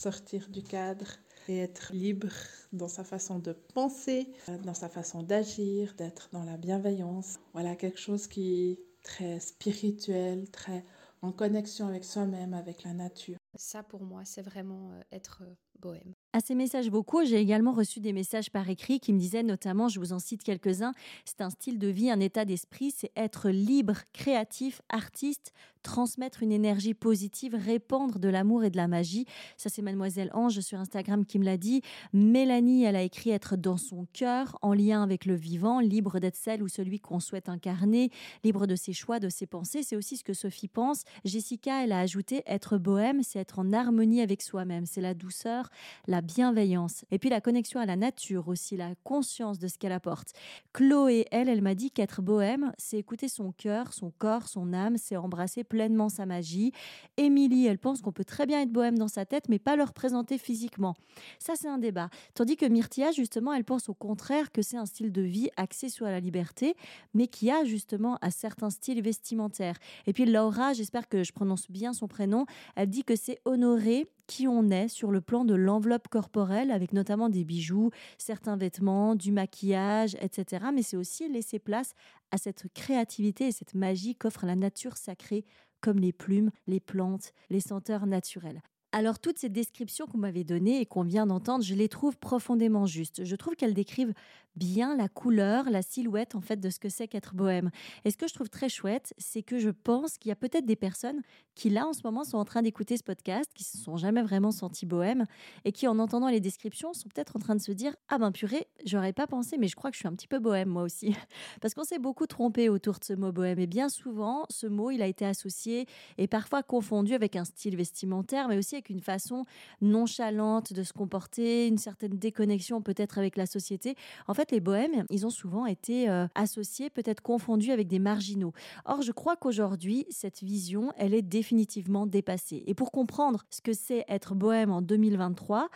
sortir 0.03 0.49
du 0.49 0.65
cadre 0.65 1.07
et 1.49 1.59
être 1.59 1.93
libre 1.93 2.33
dans 2.73 2.89
sa 2.89 3.05
façon 3.05 3.39
de 3.39 3.53
penser, 3.53 4.27
dans 4.65 4.75
sa 4.75 4.89
façon 4.89 5.23
d'agir, 5.23 5.95
d'être 5.97 6.29
dans 6.33 6.43
la 6.45 6.57
bienveillance. 6.57 7.39
Voilà 7.53 7.77
quelque 7.77 8.01
chose 8.01 8.27
qui 8.27 8.71
est 8.71 8.81
très 9.05 9.39
spirituel, 9.39 10.51
très 10.51 10.85
en 11.23 11.31
connexion 11.31 11.87
avec 11.87 12.05
soi-même, 12.05 12.53
avec 12.53 12.83
la 12.83 12.95
nature. 12.95 13.37
Ça 13.55 13.85
pour 13.85 14.03
moi, 14.03 14.23
c'est 14.25 14.43
vraiment 14.43 14.91
euh, 14.91 15.01
être 15.13 15.43
euh, 15.43 15.55
bohème. 15.79 16.15
À 16.33 16.41
ces 16.41 16.57
messages 16.57 16.91
vocaux, 16.91 17.25
j'ai 17.25 17.37
également 17.37 17.73
reçu 17.73 18.01
des 18.01 18.13
messages 18.13 18.51
par 18.51 18.69
écrit 18.69 18.99
qui 18.99 19.13
me 19.13 19.19
disaient 19.19 19.45
notamment, 19.45 19.89
je 19.89 20.01
vous 20.01 20.13
en 20.13 20.19
cite 20.19 20.43
quelques-uns, 20.43 20.95
c'est 21.25 21.41
un 21.43 21.51
style 21.51 21.79
de 21.79 21.89
vie, 21.89 22.11
un 22.11 22.19
état 22.19 22.45
d'esprit, 22.45 22.91
c'est 22.91 23.13
être 23.15 23.51
libre, 23.51 23.99
créatif, 24.13 24.83
artiste, 24.89 25.53
transmettre 25.83 26.43
une 26.43 26.53
énergie 26.53 26.95
positive, 26.95 27.55
répandre 27.55 28.19
de 28.19 28.29
l'amour 28.29 28.65
et 28.65 28.71
de 28.71 28.77
la 28.77 28.89
magie. 28.89 29.27
Ça, 29.57 29.69
c'est 29.69 29.83
mademoiselle 29.83 30.31
Ange 30.33 30.61
sur 30.61 30.79
Instagram 30.79 31.25
qui 31.27 31.39
me 31.39 31.45
l'a 31.45 31.57
dit. 31.57 31.83
Mélanie, 32.13 32.85
elle 32.85 32.97
a 32.97 33.03
écrit 33.03 33.31
être 33.31 33.57
dans 33.57 33.77
son 33.77 34.07
cœur, 34.13 34.59
en 34.63 34.75
lien 34.75 35.03
avec 35.03 35.27
le 35.27 35.35
vivant, 35.35 35.81
libre 35.81 36.19
d'être 36.19 36.37
celle 36.37 36.63
ou 36.63 36.69
celui 36.69 37.01
qu'on 37.01 37.21
souhaite 37.21 37.49
incarner, 37.49 38.11
libre 38.45 38.67
de 38.67 38.77
ses 38.77 38.93
choix, 38.93 39.21
de 39.21 39.29
ses 39.29 39.47
pensées. 39.47 39.83
C'est 39.83 39.97
aussi 39.97 40.17
ce 40.17 40.25
que 40.25 40.35
Sophie 40.35 40.69
pense. 40.69 41.05
Jessica, 41.25 41.85
elle 41.85 41.93
a 41.93 42.01
ajouté 42.01 42.43
être 42.47 42.79
bohème, 42.79 43.23
c'est 43.23 43.39
être 43.39 43.59
en 43.59 43.73
harmonie 43.73 44.21
avec 44.21 44.43
soi-même. 44.43 44.87
C'est 44.87 45.01
la 45.01 45.15
douceur, 45.15 45.69
la 46.07 46.21
bienveillance. 46.21 47.05
Et 47.11 47.19
puis 47.19 47.31
la 47.31 47.41
connexion 47.41 47.81
à 47.81 47.87
la 47.87 47.97
nature 47.97 48.49
aussi, 48.49 48.77
la 48.77 48.95
conscience 49.05 49.59
de 49.59 49.69
ce 49.69 49.79
qu'elle 49.79 49.93
apporte. 49.93 50.33
Chloé, 50.73 51.27
elle, 51.31 51.49
elle 51.49 51.63
m'a 51.63 51.75
dit 51.75 51.91
qu'être 51.91 52.23
bohème, 52.23 52.73
c'est 52.79 52.99
écouter 52.99 53.29
son 53.29 53.53
cœur, 53.53 53.93
son 53.93 54.11
corps, 54.11 54.49
son 54.49 54.73
âme, 54.73 54.97
c'est 54.97 55.17
embrasser 55.17 55.65
pleinement 55.73 56.11
sa 56.11 56.27
magie. 56.27 56.71
Émilie, 57.17 57.67
elle 57.67 57.79
pense 57.79 58.03
qu'on 58.03 58.13
peut 58.13 58.27
très 58.27 58.45
bien 58.45 58.61
être 58.61 58.71
bohème 58.71 58.99
dans 58.99 59.09
sa 59.09 59.25
tête, 59.25 59.49
mais 59.49 59.59
pas 59.59 59.75
le 59.75 59.85
représenter 59.85 60.37
physiquement. 60.37 60.95
Ça, 61.39 61.55
c'est 61.57 61.67
un 61.67 61.79
débat. 61.79 62.11
Tandis 62.35 62.59
que 62.59 62.67
Myrtia, 62.67 63.11
justement, 63.11 63.55
elle 63.55 63.65
pense 63.65 63.89
au 63.89 63.95
contraire 63.95 64.53
que 64.53 64.61
c'est 64.61 64.77
un 64.77 64.85
style 64.85 65.11
de 65.13 65.23
vie 65.23 65.49
axé 65.57 65.89
sur 65.89 66.05
la 66.05 66.21
liberté, 66.21 66.77
mais 67.15 67.27
qui 67.27 67.51
a 67.51 67.65
justement 67.65 68.19
à 68.21 68.31
certains 68.31 68.69
styles 68.69 69.01
vestimentaires. 69.01 69.79
Et 70.07 70.13
puis 70.13 70.27
Laura, 70.27 70.75
j'espère 70.75 71.09
que 71.09 71.25
je 71.25 71.33
prononce 71.33 71.71
bien 71.71 71.95
son 71.95 72.07
prénom, 72.07 72.45
elle 72.77 72.91
dit 72.91 73.03
que 73.03 73.17
c'est 73.17 73.41
honorer 73.47 74.11
qui 74.27 74.47
on 74.47 74.71
est 74.71 74.89
sur 74.89 75.11
le 75.11 75.21
plan 75.21 75.45
de 75.45 75.55
l'enveloppe 75.55 76.09
corporelle, 76.09 76.71
avec 76.71 76.93
notamment 76.93 77.29
des 77.29 77.45
bijoux, 77.45 77.91
certains 78.19 78.57
vêtements, 78.57 79.15
du 79.15 79.33
maquillage, 79.33 80.17
etc. 80.21 80.67
Mais 80.73 80.83
c'est 80.83 80.97
aussi 80.97 81.29
laisser 81.29 81.59
place 81.59 81.95
à 82.33 82.39
cette 82.39 82.67
créativité 82.75 83.47
et 83.49 83.53
cette 83.53 83.75
magie 83.75 84.17
qu'offre 84.17 84.47
la 84.47 84.57
nature 84.57 84.97
sacrée, 84.97 85.45
comme 85.81 85.99
les 85.99 86.13
plumes, 86.13 86.51
les 86.67 86.81
plantes, 86.81 87.33
les 87.51 87.61
senteurs 87.61 88.07
naturelles. 88.07 88.63
Alors 88.95 89.19
toutes 89.19 89.39
ces 89.39 89.49
descriptions 89.49 90.07
qu'on 90.07 90.19
m'avait 90.19 90.45
données 90.45 90.81
et 90.81 90.87
qu'on 90.87 91.03
vient 91.03 91.27
d'entendre, 91.27 91.65
je 91.65 91.75
les 91.75 91.89
trouve 91.89 92.19
profondément 92.19 92.85
justes. 92.85 93.25
Je 93.25 93.37
trouve 93.37 93.57
qu'elles 93.57 93.73
décrivent 93.73 94.13
bien 94.57 94.97
la 94.97 95.09
couleur, 95.09 95.71
la 95.71 95.83
silhouette 95.83 96.35
en 96.35 96.41
fait 96.41 96.61
de 96.61 96.71
ce 96.71 96.79
que 96.79 96.89
c'est 96.89 97.09
qu'être 97.09 97.35
bohème. 97.35 97.71
Et 98.05 98.11
ce 98.11 98.17
que 98.17 98.29
je 98.29 98.35
trouve 98.35 98.51
très 98.51 98.69
chouette, 98.69 99.15
c'est 99.19 99.43
que 99.43 99.59
je 99.59 99.71
pense 99.71 100.19
qu'il 100.19 100.29
y 100.29 100.33
a 100.33 100.37
peut-être 100.37 100.67
des 100.67 100.77
personnes 100.77 101.23
qui 101.55 101.71
là 101.71 101.87
en 101.87 101.93
ce 101.93 102.03
moment 102.05 102.25
sont 102.25 102.39
en 102.39 102.45
train 102.45 102.63
d'écouter 102.63 102.97
ce 102.97 103.03
podcast, 103.03 103.51
qui 103.55 103.65
se 103.65 103.79
sont 103.79 103.97
jamais 103.97 104.23
vraiment 104.23 104.51
sentis 104.51 104.87
bohème 104.87 105.25
et 105.65 105.73
qui 105.73 105.87
en 105.89 105.99
entendant 105.99 106.29
les 106.29 106.41
descriptions 106.41 106.93
sont 106.93 107.09
peut-être 107.09 107.37
en 107.37 107.39
train 107.39 107.55
de 107.55 107.61
se 107.61 107.73
dire 107.73 107.95
ah 108.09 108.19
ben 108.19 108.33
purée, 108.33 108.67
j'aurais 108.85 109.13
pas 109.13 109.27
pensé 109.27 109.57
mais 109.59 109.69
je 109.69 109.77
crois 109.77 109.91
que 109.91 109.97
je 109.97 110.01
suis 110.01 110.09
un 110.09 110.15
petit 110.15 110.29
peu 110.29 110.39
bohème 110.39 110.69
moi 110.69 110.83
aussi 110.83 111.15
parce 111.61 111.75
qu'on 111.75 111.85
s'est 111.85 111.99
beaucoup 111.99 112.27
trompé 112.27 112.69
autour 112.69 112.99
de 112.99 113.05
ce 113.05 113.13
mot 113.15 113.33
bohème 113.33 113.59
et 113.59 113.67
bien 113.67 113.89
souvent 113.89 114.45
ce 114.51 114.67
mot 114.67 114.91
il 114.91 115.03
a 115.03 115.07
été 115.07 115.25
associé 115.25 115.87
et 116.19 116.27
parfois 116.27 116.63
confondu 116.63 117.15
avec 117.15 117.37
un 117.37 117.45
style 117.45 117.77
vestimentaire 117.77 118.49
mais 118.49 118.59
aussi 118.59 118.77
une 118.89 119.01
façon 119.01 119.45
nonchalante 119.81 120.73
de 120.73 120.83
se 120.83 120.93
comporter, 120.93 121.67
une 121.67 121.79
certaine 121.79 122.19
déconnexion 122.19 122.83
peut-être 122.83 123.19
avec 123.19 123.37
la 123.37 123.47
société. 123.47 123.97
En 124.29 124.35
fait 124.35 124.51
les 124.51 124.61
bohèmes, 124.61 125.05
ils 125.11 125.27
ont 125.27 125.31
souvent 125.31 125.67
été 125.67 126.09
euh, 126.09 126.27
associés, 126.35 126.91
peut-être 126.91 127.21
confondus 127.21 127.73
avec 127.73 127.89
des 127.89 127.99
marginaux. 127.99 128.53
Or, 128.85 129.03
je 129.03 129.13
crois 129.13 129.37
qu'aujourd'hui, 129.37 130.07
cette 130.11 130.43
vision, 130.43 130.93
elle 130.97 131.15
est 131.15 131.23
définitivement 131.23 132.07
dépassée. 132.07 132.63
Et 132.67 132.75
pour 132.75 132.91
comprendre 132.91 133.45
ce 133.51 133.61
que 133.61 133.73
c'est 133.73 134.05
être 134.09 134.35
bohème 134.35 134.71
en 134.71 134.83
2023, 134.83 135.69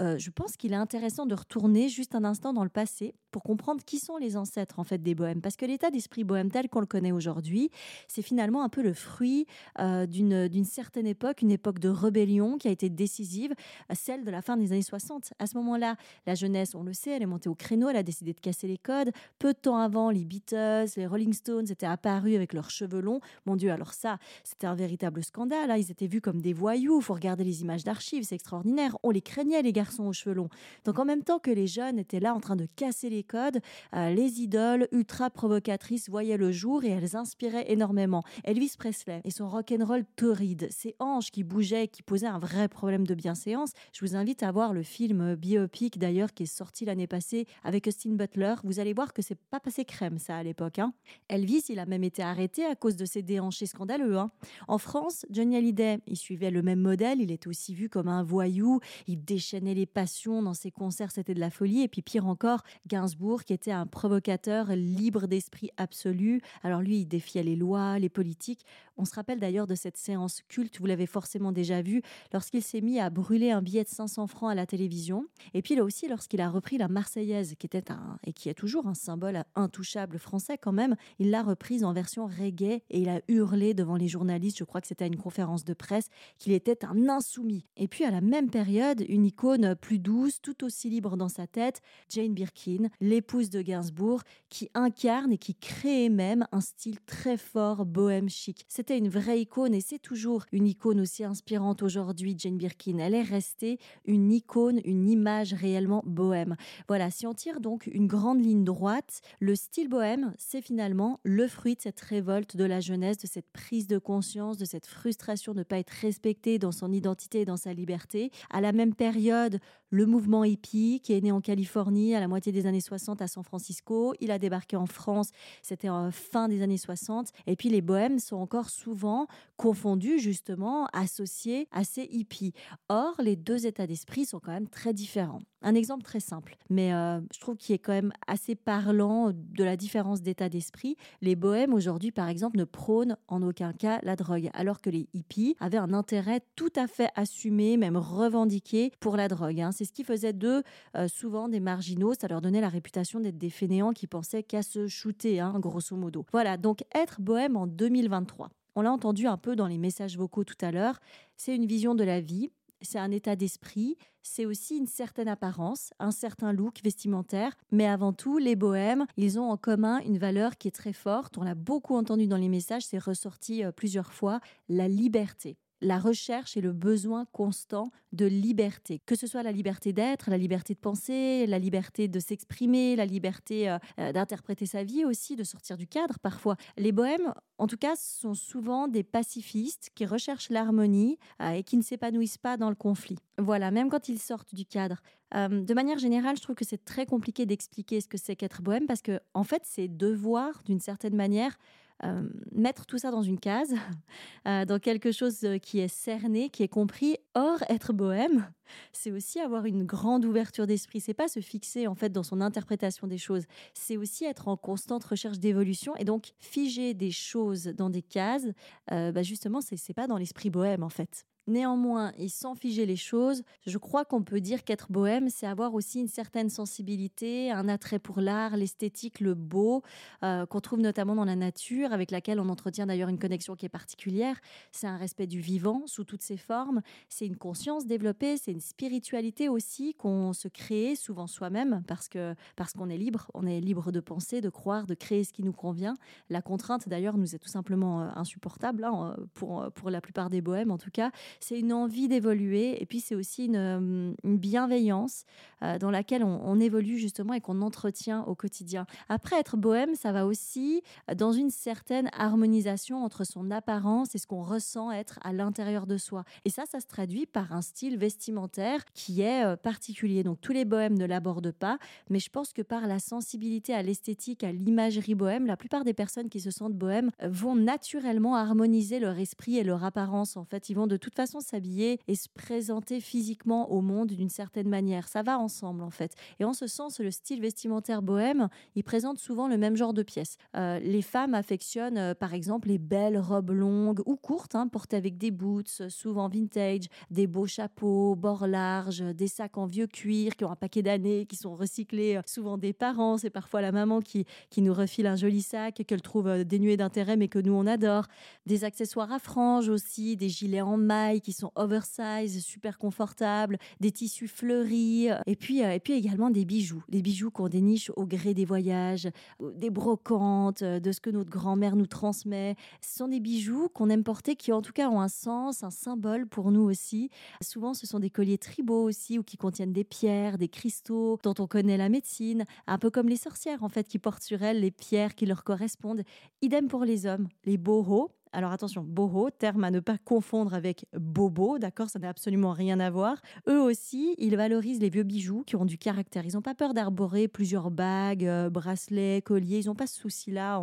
euh, 0.00 0.18
je 0.18 0.30
pense 0.30 0.56
qu'il 0.56 0.72
est 0.72 0.76
intéressant 0.76 1.26
de 1.26 1.34
retourner 1.34 1.88
juste 1.88 2.14
un 2.14 2.24
instant 2.24 2.52
dans 2.52 2.64
le 2.64 2.70
passé 2.70 3.14
pour 3.34 3.42
comprendre 3.42 3.82
qui 3.84 3.98
sont 3.98 4.16
les 4.16 4.36
ancêtres 4.36 4.78
en 4.78 4.84
fait 4.84 5.02
des 5.02 5.16
bohèmes. 5.16 5.40
Parce 5.40 5.56
que 5.56 5.66
l'état 5.66 5.90
d'esprit 5.90 6.22
bohème 6.22 6.52
tel 6.52 6.68
qu'on 6.68 6.78
le 6.78 6.86
connaît 6.86 7.10
aujourd'hui, 7.10 7.68
c'est 8.06 8.22
finalement 8.22 8.62
un 8.62 8.68
peu 8.68 8.80
le 8.80 8.92
fruit 8.92 9.48
euh, 9.80 10.06
d'une 10.06 10.64
certaine 10.64 11.08
époque, 11.08 11.42
une 11.42 11.50
époque 11.50 11.80
de 11.80 11.88
rébellion 11.88 12.58
qui 12.58 12.68
a 12.68 12.70
été 12.70 12.88
décisive, 12.90 13.52
celle 13.92 14.22
de 14.22 14.30
la 14.30 14.40
fin 14.40 14.56
des 14.56 14.70
années 14.70 14.82
60. 14.82 15.32
À 15.40 15.48
ce 15.48 15.56
moment-là, 15.56 15.96
la 16.28 16.36
jeunesse, 16.36 16.76
on 16.76 16.84
le 16.84 16.92
sait, 16.92 17.10
elle 17.10 17.22
est 17.22 17.26
montée 17.26 17.48
au 17.48 17.56
créneau, 17.56 17.88
elle 17.88 17.96
a 17.96 18.04
décidé 18.04 18.34
de 18.34 18.38
casser 18.38 18.68
les 18.68 18.78
codes. 18.78 19.10
Peu 19.40 19.52
de 19.52 19.58
temps 19.58 19.78
avant, 19.78 20.10
les 20.10 20.24
Beatles, 20.24 20.90
les 20.96 21.06
Rolling 21.08 21.32
Stones 21.32 21.66
étaient 21.68 21.86
apparus 21.86 22.36
avec 22.36 22.52
leurs 22.52 22.70
cheveux 22.70 23.00
longs. 23.00 23.18
Mon 23.46 23.56
Dieu, 23.56 23.72
alors 23.72 23.94
ça, 23.94 24.18
c'était 24.44 24.68
un 24.68 24.76
véritable 24.76 25.24
scandale. 25.24 25.72
Hein. 25.72 25.76
Ils 25.76 25.90
étaient 25.90 26.06
vus 26.06 26.20
comme 26.20 26.40
des 26.40 26.52
voyous. 26.52 27.00
Faut 27.00 27.14
regarder 27.14 27.42
les 27.42 27.62
images 27.62 27.82
d'archives, 27.82 28.22
c'est 28.22 28.36
extraordinaire. 28.36 28.96
On 29.02 29.10
les 29.10 29.22
craignait, 29.22 29.62
les 29.62 29.72
garçons 29.72 30.04
aux 30.04 30.12
cheveux 30.12 30.36
longs. 30.36 30.50
Donc 30.84 31.00
en 31.00 31.04
même 31.04 31.24
temps 31.24 31.40
que 31.40 31.50
les 31.50 31.66
jeunes 31.66 31.98
étaient 31.98 32.20
là 32.20 32.32
en 32.32 32.38
train 32.38 32.54
de 32.54 32.66
casser 32.76 33.10
les 33.10 33.23
codes, 33.24 33.60
euh, 33.94 34.10
les 34.10 34.40
idoles 34.40 34.88
ultra 34.92 35.30
provocatrices 35.30 36.08
voyaient 36.08 36.36
le 36.36 36.52
jour 36.52 36.84
et 36.84 36.90
elles 36.90 37.16
inspiraient 37.16 37.72
énormément. 37.72 38.22
Elvis 38.44 38.74
Presley 38.78 39.20
et 39.24 39.30
son 39.30 39.48
rock'n'roll 39.48 40.04
torride, 40.16 40.68
ses 40.70 40.94
hanches 40.98 41.30
qui 41.30 41.42
bougeaient, 41.42 41.88
qui 41.88 42.02
posaient 42.02 42.26
un 42.26 42.38
vrai 42.38 42.68
problème 42.68 43.06
de 43.06 43.14
bienséance. 43.14 43.72
Je 43.92 44.04
vous 44.04 44.16
invite 44.16 44.42
à 44.42 44.52
voir 44.52 44.72
le 44.72 44.82
film 44.82 45.34
biopic 45.34 45.98
d'ailleurs 45.98 46.34
qui 46.34 46.44
est 46.44 46.46
sorti 46.46 46.84
l'année 46.84 47.06
passée 47.06 47.46
avec 47.62 47.86
Austin 47.86 48.10
Butler. 48.10 48.54
Vous 48.64 48.80
allez 48.80 48.92
voir 48.92 49.12
que 49.12 49.22
c'est 49.22 49.38
pas 49.38 49.60
passé 49.60 49.84
crème 49.84 50.18
ça 50.18 50.36
à 50.36 50.42
l'époque. 50.42 50.78
Hein. 50.78 50.92
Elvis, 51.28 51.64
il 51.68 51.78
a 51.78 51.86
même 51.86 52.04
été 52.04 52.22
arrêté 52.22 52.64
à 52.64 52.74
cause 52.74 52.96
de 52.96 53.04
ses 53.04 53.22
déhanchés 53.22 53.66
scandaleux. 53.66 54.18
Hein. 54.18 54.30
En 54.68 54.78
France, 54.78 55.24
Johnny 55.30 55.56
Hallyday, 55.56 55.98
il 56.06 56.16
suivait 56.16 56.50
le 56.50 56.62
même 56.62 56.80
modèle. 56.80 57.20
Il 57.20 57.30
était 57.30 57.48
aussi 57.48 57.74
vu 57.74 57.88
comme 57.88 58.08
un 58.08 58.22
voyou. 58.22 58.80
Il 59.06 59.24
déchaînait 59.24 59.74
les 59.74 59.86
passion 59.86 60.42
dans 60.42 60.54
ses 60.54 60.70
concerts, 60.70 61.10
c'était 61.10 61.34
de 61.34 61.40
la 61.40 61.50
folie. 61.50 61.82
Et 61.82 61.88
puis 61.88 62.02
pire 62.02 62.26
encore, 62.26 62.62
Gainsbourg, 62.86 63.13
qui 63.44 63.52
était 63.52 63.70
un 63.70 63.86
provocateur 63.86 64.74
libre 64.74 65.26
d'esprit 65.26 65.70
absolu. 65.76 66.40
Alors 66.62 66.80
lui, 66.80 67.00
il 67.00 67.06
défiait 67.06 67.42
les 67.42 67.56
lois, 67.56 67.98
les 67.98 68.08
politiques. 68.08 68.64
On 68.96 69.04
se 69.04 69.14
rappelle 69.14 69.40
d'ailleurs 69.40 69.66
de 69.66 69.74
cette 69.74 69.96
séance 69.96 70.42
culte, 70.48 70.78
vous 70.78 70.86
l'avez 70.86 71.06
forcément 71.06 71.50
déjà 71.50 71.82
vu, 71.82 72.02
lorsqu'il 72.32 72.62
s'est 72.62 72.80
mis 72.80 73.00
à 73.00 73.10
brûler 73.10 73.50
un 73.50 73.60
billet 73.60 73.82
de 73.82 73.88
500 73.88 74.28
francs 74.28 74.52
à 74.52 74.54
la 74.54 74.66
télévision. 74.66 75.26
Et 75.52 75.62
puis 75.62 75.74
là 75.74 75.82
aussi, 75.82 76.06
lorsqu'il 76.06 76.40
a 76.40 76.48
repris 76.48 76.78
la 76.78 76.86
Marseillaise, 76.86 77.54
qui 77.58 77.66
était 77.66 77.90
un, 77.90 78.18
et 78.24 78.32
qui 78.32 78.48
est 78.48 78.54
toujours 78.54 78.86
un 78.86 78.94
symbole 78.94 79.44
intouchable 79.56 80.18
français 80.18 80.58
quand 80.58 80.72
même, 80.72 80.94
il 81.18 81.30
l'a 81.30 81.42
reprise 81.42 81.82
en 81.82 81.92
version 81.92 82.26
reggae 82.26 82.82
et 82.90 83.00
il 83.00 83.08
a 83.08 83.20
hurlé 83.26 83.74
devant 83.74 83.96
les 83.96 84.08
journalistes, 84.08 84.58
je 84.58 84.64
crois 84.64 84.80
que 84.80 84.86
c'était 84.86 85.04
à 85.04 85.08
une 85.08 85.16
conférence 85.16 85.64
de 85.64 85.74
presse, 85.74 86.08
qu'il 86.38 86.52
était 86.52 86.84
un 86.84 87.08
insoumis. 87.08 87.64
Et 87.76 87.88
puis 87.88 88.04
à 88.04 88.10
la 88.10 88.20
même 88.20 88.50
période, 88.50 89.04
une 89.08 89.26
icône 89.26 89.74
plus 89.74 89.98
douce, 89.98 90.40
tout 90.40 90.64
aussi 90.64 90.88
libre 90.88 91.16
dans 91.16 91.28
sa 91.28 91.46
tête, 91.46 91.80
Jane 92.08 92.34
Birkin, 92.34 92.88
l'épouse 93.04 93.50
de 93.50 93.62
Gainsbourg, 93.62 94.22
qui 94.48 94.70
incarne 94.74 95.32
et 95.32 95.38
qui 95.38 95.54
crée 95.54 96.08
même 96.08 96.46
un 96.52 96.60
style 96.60 96.98
très 97.06 97.36
fort 97.36 97.84
bohème 97.84 98.28
chic. 98.28 98.64
C'était 98.68 98.98
une 98.98 99.08
vraie 99.08 99.40
icône 99.40 99.74
et 99.74 99.80
c'est 99.80 99.98
toujours 99.98 100.44
une 100.52 100.66
icône 100.66 101.00
aussi 101.00 101.24
inspirante 101.24 101.82
aujourd'hui, 101.82 102.34
Jane 102.38 102.56
Birkin. 102.56 102.98
Elle 102.98 103.14
est 103.14 103.22
restée 103.22 103.78
une 104.04 104.32
icône, 104.32 104.80
une 104.84 105.08
image 105.08 105.52
réellement 105.52 106.02
bohème. 106.06 106.56
Voilà, 106.88 107.10
si 107.10 107.26
on 107.26 107.34
tire 107.34 107.60
donc 107.60 107.86
une 107.86 108.06
grande 108.06 108.42
ligne 108.42 108.64
droite, 108.64 109.20
le 109.38 109.54
style 109.54 109.88
bohème, 109.88 110.32
c'est 110.38 110.62
finalement 110.62 111.20
le 111.24 111.46
fruit 111.46 111.74
de 111.74 111.82
cette 111.82 112.00
révolte 112.00 112.56
de 112.56 112.64
la 112.64 112.80
jeunesse, 112.80 113.18
de 113.18 113.26
cette 113.26 113.50
prise 113.52 113.86
de 113.86 113.98
conscience, 113.98 114.56
de 114.56 114.64
cette 114.64 114.86
frustration 114.86 115.52
de 115.52 115.58
ne 115.58 115.64
pas 115.64 115.78
être 115.78 115.90
respecté 115.90 116.58
dans 116.58 116.72
son 116.72 116.92
identité 116.92 117.42
et 117.42 117.44
dans 117.44 117.56
sa 117.56 117.74
liberté. 117.74 118.30
À 118.50 118.60
la 118.60 118.72
même 118.72 118.94
période, 118.94 119.58
le 119.90 120.06
mouvement 120.06 120.44
hippie 120.44 121.00
qui 121.02 121.12
est 121.12 121.20
né 121.20 121.30
en 121.30 121.40
Californie 121.40 122.14
à 122.14 122.20
la 122.20 122.28
moitié 122.28 122.50
des 122.50 122.66
années 122.66 122.80
60 122.84 123.22
à 123.22 123.28
San 123.28 123.42
Francisco. 123.42 124.14
Il 124.20 124.30
a 124.30 124.38
débarqué 124.38 124.76
en 124.76 124.86
France, 124.86 125.30
c'était 125.62 125.88
en 125.88 126.10
fin 126.10 126.48
des 126.48 126.62
années 126.62 126.78
60. 126.78 127.30
Et 127.46 127.56
puis 127.56 127.68
les 127.68 127.80
bohèmes 127.80 128.18
sont 128.18 128.36
encore 128.36 128.70
souvent 128.70 129.26
confondus, 129.56 130.18
justement, 130.18 130.86
associés 130.92 131.68
à 131.70 131.84
ces 131.84 132.04
hippies. 132.10 132.52
Or, 132.88 133.14
les 133.18 133.36
deux 133.36 133.66
états 133.66 133.86
d'esprit 133.86 134.26
sont 134.26 134.40
quand 134.40 134.52
même 134.52 134.68
très 134.68 134.92
différents. 134.92 135.42
Un 135.62 135.74
exemple 135.74 136.02
très 136.02 136.20
simple, 136.20 136.56
mais 136.68 136.92
euh, 136.92 137.20
je 137.32 137.40
trouve 137.40 137.56
qu'il 137.56 137.74
est 137.74 137.78
quand 137.78 137.92
même 137.92 138.12
assez 138.26 138.54
parlant 138.54 139.32
de 139.32 139.64
la 139.64 139.76
différence 139.76 140.20
d'état 140.20 140.50
d'esprit. 140.50 140.96
Les 141.22 141.36
bohèmes 141.36 141.72
aujourd'hui, 141.72 142.12
par 142.12 142.28
exemple, 142.28 142.58
ne 142.58 142.64
prônent 142.64 143.16
en 143.28 143.42
aucun 143.42 143.72
cas 143.72 143.98
la 144.02 144.14
drogue, 144.14 144.50
alors 144.52 144.82
que 144.82 144.90
les 144.90 145.08
hippies 145.14 145.56
avaient 145.60 145.78
un 145.78 145.94
intérêt 145.94 146.42
tout 146.54 146.72
à 146.76 146.86
fait 146.86 147.08
assumé, 147.14 147.78
même 147.78 147.96
revendiqué 147.96 148.92
pour 149.00 149.16
la 149.16 149.28
drogue. 149.28 149.58
Hein. 149.58 149.72
C'est 149.72 149.86
ce 149.86 149.92
qui 149.92 150.04
faisait 150.04 150.34
d'eux 150.34 150.62
euh, 150.96 151.08
souvent 151.08 151.48
des 151.48 151.60
marginaux. 151.60 152.12
Ça 152.12 152.28
leur 152.28 152.42
donnait 152.42 152.60
la 152.60 152.68
réputation 152.74 153.20
d'être 153.20 153.38
des 153.38 153.50
fainéants 153.50 153.92
qui 153.92 154.06
pensaient 154.06 154.42
qu'à 154.42 154.62
se 154.62 154.86
shooter, 154.86 155.40
hein, 155.40 155.58
grosso 155.58 155.96
modo. 155.96 156.26
Voilà, 156.32 156.56
donc 156.56 156.84
être 156.94 157.20
bohème 157.20 157.56
en 157.56 157.66
2023. 157.66 158.50
On 158.76 158.82
l'a 158.82 158.92
entendu 158.92 159.26
un 159.26 159.38
peu 159.38 159.56
dans 159.56 159.68
les 159.68 159.78
messages 159.78 160.18
vocaux 160.18 160.44
tout 160.44 160.56
à 160.60 160.70
l'heure. 160.70 161.00
C'est 161.36 161.54
une 161.54 161.66
vision 161.66 161.94
de 161.94 162.04
la 162.04 162.20
vie, 162.20 162.50
c'est 162.82 162.98
un 162.98 163.10
état 163.10 163.36
d'esprit, 163.36 163.96
c'est 164.22 164.46
aussi 164.46 164.76
une 164.76 164.86
certaine 164.86 165.28
apparence, 165.28 165.90
un 165.98 166.10
certain 166.10 166.52
look 166.52 166.80
vestimentaire, 166.82 167.56
mais 167.70 167.86
avant 167.86 168.12
tout, 168.12 168.38
les 168.38 168.56
bohèmes, 168.56 169.06
ils 169.16 169.38
ont 169.38 169.50
en 169.50 169.56
commun 169.56 170.00
une 170.00 170.18
valeur 170.18 170.56
qui 170.56 170.68
est 170.68 170.72
très 170.72 170.92
forte, 170.92 171.38
on 171.38 171.44
l'a 171.44 171.54
beaucoup 171.54 171.94
entendu 171.94 172.26
dans 172.26 172.36
les 172.36 172.48
messages, 172.48 172.84
c'est 172.84 172.98
ressorti 172.98 173.64
euh, 173.64 173.72
plusieurs 173.72 174.12
fois, 174.12 174.40
la 174.68 174.88
liberté 174.88 175.56
la 175.84 175.98
recherche 175.98 176.56
et 176.56 176.60
le 176.60 176.72
besoin 176.72 177.26
constant 177.26 177.90
de 178.12 178.26
liberté, 178.26 179.00
que 179.06 179.16
ce 179.16 179.26
soit 179.26 179.42
la 179.42 179.52
liberté 179.52 179.92
d'être, 179.92 180.30
la 180.30 180.38
liberté 180.38 180.74
de 180.74 180.78
penser, 180.78 181.46
la 181.46 181.58
liberté 181.58 182.08
de 182.08 182.18
s'exprimer, 182.20 182.96
la 182.96 183.04
liberté 183.04 183.68
euh, 183.68 183.78
euh, 183.98 184.12
d'interpréter 184.12 184.66
sa 184.66 184.82
vie 184.82 185.04
aussi, 185.04 185.36
de 185.36 185.44
sortir 185.44 185.76
du 185.76 185.86
cadre 185.86 186.18
parfois. 186.18 186.56
Les 186.78 186.92
bohèmes, 186.92 187.34
en 187.58 187.66
tout 187.66 187.76
cas, 187.76 187.94
sont 187.96 188.34
souvent 188.34 188.88
des 188.88 189.02
pacifistes 189.02 189.90
qui 189.94 190.06
recherchent 190.06 190.50
l'harmonie 190.50 191.18
euh, 191.42 191.50
et 191.50 191.62
qui 191.62 191.76
ne 191.76 191.82
s'épanouissent 191.82 192.38
pas 192.38 192.56
dans 192.56 192.70
le 192.70 192.76
conflit. 192.76 193.18
Voilà, 193.38 193.70
même 193.70 193.90
quand 193.90 194.08
ils 194.08 194.18
sortent 194.18 194.54
du 194.54 194.64
cadre. 194.64 195.02
de 195.32 195.74
manière 195.74 195.98
générale, 195.98 196.36
je 196.36 196.42
trouve 196.42 196.54
que 196.54 196.64
c'est 196.64 196.84
très 196.84 197.04
compliqué 197.04 197.44
d'expliquer 197.46 198.00
ce 198.00 198.08
que 198.08 198.16
c'est 198.16 198.36
qu'être 198.36 198.62
bohème 198.62 198.86
parce 198.86 199.02
que, 199.02 199.18
en 199.34 199.44
fait, 199.44 199.62
c'est 199.64 199.88
devoir, 199.88 200.62
d'une 200.64 200.80
certaine 200.80 201.16
manière, 201.16 201.58
euh, 202.02 202.28
mettre 202.52 202.86
tout 202.86 202.98
ça 202.98 203.12
dans 203.12 203.22
une 203.22 203.38
case, 203.38 203.72
euh, 204.48 204.64
dans 204.64 204.80
quelque 204.80 205.12
chose 205.12 205.44
euh, 205.44 205.58
qui 205.58 205.78
est 205.78 205.88
cerné, 205.88 206.50
qui 206.50 206.62
est 206.62 206.68
compris. 206.68 207.16
Or, 207.34 207.62
être 207.68 207.92
bohème, 207.92 208.50
c'est 208.92 209.12
aussi 209.12 209.38
avoir 209.38 209.64
une 209.64 209.84
grande 209.84 210.24
ouverture 210.24 210.66
d'esprit. 210.66 211.00
C'est 211.00 211.14
pas 211.14 211.28
se 211.28 211.40
fixer 211.40 211.86
en 211.86 211.94
fait 211.94 212.10
dans 212.10 212.24
son 212.24 212.40
interprétation 212.40 213.06
des 213.06 213.18
choses. 213.18 213.44
C'est 213.74 213.96
aussi 213.96 214.24
être 214.24 214.48
en 214.48 214.56
constante 214.56 215.04
recherche 215.04 215.38
d'évolution 215.38 215.94
et 215.96 216.04
donc 216.04 216.32
figer 216.40 216.94
des 216.94 217.12
choses 217.12 217.64
dans 217.64 217.90
des 217.90 218.02
cases. 218.02 218.48
bah 218.88 219.22
justement, 219.22 219.60
c'est 219.60 219.94
pas 219.94 220.06
dans 220.06 220.16
l'esprit 220.16 220.50
bohème 220.50 220.82
en 220.82 220.88
fait. 220.88 221.24
Néanmoins, 221.46 222.12
et 222.16 222.28
sans 222.28 222.54
figer 222.54 222.86
les 222.86 222.96
choses, 222.96 223.42
je 223.66 223.76
crois 223.76 224.06
qu'on 224.06 224.22
peut 224.22 224.40
dire 224.40 224.64
qu'être 224.64 224.90
bohème, 224.90 225.28
c'est 225.28 225.46
avoir 225.46 225.74
aussi 225.74 226.00
une 226.00 226.08
certaine 226.08 226.48
sensibilité, 226.48 227.50
un 227.50 227.68
attrait 227.68 227.98
pour 227.98 228.22
l'art, 228.22 228.56
l'esthétique, 228.56 229.20
le 229.20 229.34
beau, 229.34 229.82
euh, 230.22 230.46
qu'on 230.46 230.60
trouve 230.60 230.80
notamment 230.80 231.14
dans 231.14 231.26
la 231.26 231.36
nature, 231.36 231.92
avec 231.92 232.10
laquelle 232.10 232.40
on 232.40 232.48
entretient 232.48 232.86
d'ailleurs 232.86 233.10
une 233.10 233.18
connexion 233.18 233.56
qui 233.56 233.66
est 233.66 233.70
particulière. 233.70 234.40
C'est 234.72 234.86
un 234.86 234.96
respect 234.96 235.26
du 235.26 235.40
vivant 235.40 235.82
sous 235.86 236.04
toutes 236.04 236.22
ses 236.22 236.38
formes, 236.38 236.80
c'est 237.10 237.26
une 237.26 237.36
conscience 237.36 237.86
développée, 237.86 238.38
c'est 238.38 238.52
une 238.52 238.60
spiritualité 238.60 239.50
aussi 239.50 239.92
qu'on 239.94 240.32
se 240.32 240.48
crée 240.48 240.96
souvent 240.96 241.26
soi-même 241.26 241.82
parce 241.86 242.08
parce 242.56 242.72
qu'on 242.72 242.88
est 242.88 242.98
libre, 242.98 243.30
on 243.34 243.46
est 243.46 243.60
libre 243.60 243.90
de 243.90 244.00
penser, 244.00 244.40
de 244.40 244.50
croire, 244.50 244.86
de 244.86 244.94
créer 244.94 245.24
ce 245.24 245.32
qui 245.32 245.42
nous 245.42 245.52
convient. 245.52 245.94
La 246.28 246.42
contrainte 246.42 246.88
d'ailleurs 246.88 247.16
nous 247.16 247.34
est 247.34 247.38
tout 247.38 247.48
simplement 247.48 248.02
euh, 248.02 248.08
insupportable 248.14 248.84
hein, 248.84 249.16
pour 249.34 249.70
pour 249.74 249.90
la 249.90 250.00
plupart 250.00 250.30
des 250.30 250.40
bohèmes 250.40 250.70
en 250.70 250.78
tout 250.78 250.90
cas 250.90 251.10
c'est 251.40 251.58
une 251.58 251.72
envie 251.72 252.08
d'évoluer 252.08 252.80
et 252.82 252.86
puis 252.86 253.00
c'est 253.00 253.14
aussi 253.14 253.46
une, 253.46 253.56
euh, 253.56 254.14
bienveillance 254.24 255.24
euh, 255.62 255.78
dans 255.78 255.90
laquelle 255.90 256.24
on, 256.24 256.60
évolue 256.60 256.98
justement 256.98 257.34
et 257.34 257.40
qu'on 257.40 257.62
entretient 257.62 258.22
au 258.24 258.34
quotidien. 258.34 258.86
Après, 259.08 259.38
être 259.40 259.56
bohème, 259.56 259.96
ça 259.96 260.12
va 260.12 260.24
aussi 260.24 260.82
dans 261.16 261.32
une 261.32 261.50
certaine 261.50 262.08
harmonisation 262.16 263.04
entre 263.04 263.24
son 263.24 263.50
apparence 263.50 264.14
et 264.14 264.18
ce 264.18 264.26
qu'on 264.26 264.42
ressent 264.42 264.92
être 264.92 265.18
à 265.22 265.32
l'intérieur 265.32 265.86
de 265.86 265.96
soi. 265.96 266.24
Et 266.44 266.50
ça, 266.50 266.62
ça 266.64 266.78
se 266.80 266.86
traduit 266.86 267.26
par 267.26 267.52
un 267.52 267.60
style 267.60 267.98
vestimentaire 267.98 268.84
qui 268.94 269.22
est 269.22 269.44
euh, 269.44 269.56
particulier. 269.56 270.22
Donc 270.22 270.40
tous 270.40 270.52
les 270.52 270.64
bohèmes 270.64 270.96
ne 270.96 271.06
l'abordent 271.06 271.52
pas, 271.52 271.78
mais 272.08 272.20
je 272.20 272.30
pense 272.30 272.52
que 272.52 272.62
par 272.62 272.86
la 272.86 272.98
sensibilité 273.00 273.74
à 273.74 273.82
l'esthétique, 273.82 274.44
à 274.44 274.52
l'imagerie 274.52 275.14
bohème, 275.14 275.46
la 275.46 275.56
plupart 275.56 275.84
des 275.84 275.94
personnes 275.94 276.28
qui 276.28 276.40
se 276.40 276.50
sentent 276.50 276.74
bohèmes 276.74 277.10
vont 277.22 277.56
naturellement 277.56 278.36
harmoniser 278.36 279.00
leur 279.00 279.18
esprit 279.18 279.58
et 279.58 279.64
leur 279.64 279.84
apparence. 279.84 280.36
En 280.36 280.44
fait, 280.44 280.68
ils 280.68 280.74
vont 280.74 280.86
de 280.86 280.96
toute 280.96 281.14
façon 281.14 281.23
s'habiller 281.26 282.00
et 282.08 282.14
se 282.14 282.28
présenter 282.28 283.00
physiquement 283.00 283.70
au 283.70 283.80
monde 283.80 284.08
d'une 284.08 284.28
certaine 284.28 284.68
manière. 284.68 285.08
Ça 285.08 285.22
va 285.22 285.38
ensemble 285.38 285.82
en 285.82 285.90
fait. 285.90 286.14
Et 286.40 286.44
en 286.44 286.52
ce 286.52 286.66
sens, 286.66 287.00
le 287.00 287.10
style 287.10 287.40
vestimentaire 287.40 288.02
bohème, 288.02 288.48
il 288.74 288.84
présente 288.84 289.18
souvent 289.18 289.48
le 289.48 289.56
même 289.56 289.76
genre 289.76 289.94
de 289.94 290.02
pièces. 290.02 290.36
Euh, 290.56 290.78
les 290.80 291.02
femmes 291.02 291.34
affectionnent 291.34 291.98
euh, 291.98 292.14
par 292.14 292.34
exemple 292.34 292.68
les 292.68 292.78
belles 292.78 293.18
robes 293.18 293.50
longues 293.50 294.00
ou 294.06 294.16
courtes, 294.16 294.54
hein, 294.54 294.68
portées 294.68 294.96
avec 294.96 295.18
des 295.18 295.30
boots, 295.30 295.88
souvent 295.88 296.28
vintage, 296.28 296.86
des 297.10 297.26
beaux 297.26 297.46
chapeaux, 297.46 298.14
bords 298.16 298.46
larges, 298.46 299.00
des 299.00 299.28
sacs 299.28 299.58
en 299.58 299.66
vieux 299.66 299.86
cuir 299.86 300.36
qui 300.36 300.44
ont 300.44 300.50
un 300.50 300.56
paquet 300.56 300.82
d'années, 300.82 301.26
qui 301.26 301.36
sont 301.36 301.54
recyclés, 301.54 302.16
euh, 302.16 302.22
souvent 302.26 302.58
des 302.58 302.72
parents, 302.72 303.18
c'est 303.18 303.30
parfois 303.30 303.60
la 303.60 303.72
maman 303.72 304.00
qui, 304.00 304.24
qui 304.50 304.62
nous 304.62 304.74
refile 304.74 305.06
un 305.06 305.16
joli 305.16 305.42
sac 305.42 305.82
qu'elle 305.86 306.02
trouve 306.02 306.44
dénué 306.44 306.76
d'intérêt 306.76 307.16
mais 307.16 307.28
que 307.28 307.38
nous 307.38 307.52
on 307.52 307.66
adore. 307.66 308.06
Des 308.46 308.64
accessoires 308.64 309.12
à 309.12 309.18
franges 309.18 309.68
aussi, 309.68 310.16
des 310.16 310.28
gilets 310.28 310.60
en 310.60 310.76
maille 310.76 311.13
qui 311.20 311.32
sont 311.32 311.52
oversize, 311.54 312.44
super 312.44 312.78
confortables, 312.78 313.58
des 313.80 313.90
tissus 313.90 314.28
fleuris, 314.28 315.10
euh, 315.10 315.18
et 315.26 315.36
puis, 315.36 315.64
euh, 315.64 315.72
et 315.72 315.80
puis 315.80 315.94
également 315.94 316.30
des 316.30 316.44
bijoux. 316.44 316.82
Des 316.88 317.02
bijoux 317.02 317.30
qu'on 317.30 317.48
déniche 317.48 317.90
au 317.96 318.06
gré 318.06 318.34
des 318.34 318.44
voyages, 318.44 319.08
des 319.40 319.70
brocantes, 319.70 320.62
euh, 320.62 320.80
de 320.80 320.92
ce 320.92 321.00
que 321.00 321.10
notre 321.10 321.30
grand-mère 321.30 321.76
nous 321.76 321.86
transmet. 321.86 322.56
Ce 322.80 322.98
sont 322.98 323.08
des 323.08 323.20
bijoux 323.20 323.68
qu'on 323.68 323.90
aime 323.90 324.04
porter 324.04 324.36
qui 324.36 324.52
en 324.52 324.62
tout 324.62 324.72
cas 324.72 324.88
ont 324.88 325.00
un 325.00 325.08
sens, 325.08 325.62
un 325.62 325.70
symbole 325.70 326.26
pour 326.26 326.50
nous 326.50 326.62
aussi. 326.62 327.10
Souvent 327.42 327.74
ce 327.74 327.86
sont 327.86 328.00
des 328.00 328.10
colliers 328.10 328.38
tribaux 328.38 328.82
aussi 328.84 329.18
ou 329.18 329.22
qui 329.22 329.36
contiennent 329.36 329.72
des 329.72 329.84
pierres, 329.84 330.38
des 330.38 330.48
cristaux 330.48 331.18
dont 331.22 331.34
on 331.38 331.46
connaît 331.46 331.76
la 331.76 331.88
médecine, 331.88 332.44
un 332.66 332.78
peu 332.78 332.90
comme 332.90 333.08
les 333.08 333.16
sorcières 333.16 333.62
en 333.62 333.68
fait 333.68 333.86
qui 333.86 333.98
portent 333.98 334.22
sur 334.22 334.42
elles 334.42 334.60
les 334.60 334.70
pierres 334.70 335.14
qui 335.14 335.26
leur 335.26 335.44
correspondent. 335.44 336.02
Idem 336.42 336.68
pour 336.68 336.84
les 336.84 337.06
hommes, 337.06 337.28
les 337.44 337.56
boho, 337.56 338.10
alors 338.34 338.50
attention, 338.50 338.82
boho, 338.82 339.30
terme 339.30 339.62
à 339.62 339.70
ne 339.70 339.78
pas 339.78 339.96
confondre 339.96 340.54
avec 340.54 340.86
bobo, 340.92 341.58
d'accord 341.60 341.88
Ça 341.88 342.00
n'a 342.00 342.08
absolument 342.08 342.52
rien 342.52 342.80
à 342.80 342.90
voir. 342.90 343.18
Eux 343.48 343.60
aussi, 343.60 344.16
ils 344.18 344.36
valorisent 344.36 344.80
les 344.80 344.90
vieux 344.90 345.04
bijoux 345.04 345.44
qui 345.46 345.54
ont 345.54 345.64
du 345.64 345.78
caractère. 345.78 346.26
Ils 346.26 346.34
n'ont 346.34 346.42
pas 346.42 346.56
peur 346.56 346.74
d'arborer 346.74 347.28
plusieurs 347.28 347.70
bagues, 347.70 348.26
euh, 348.26 348.50
bracelets, 348.50 349.22
colliers. 349.22 349.60
Ils 349.60 349.66
n'ont 349.66 349.76
pas 349.76 349.86
ce 349.86 350.00
souci-là 350.00 350.60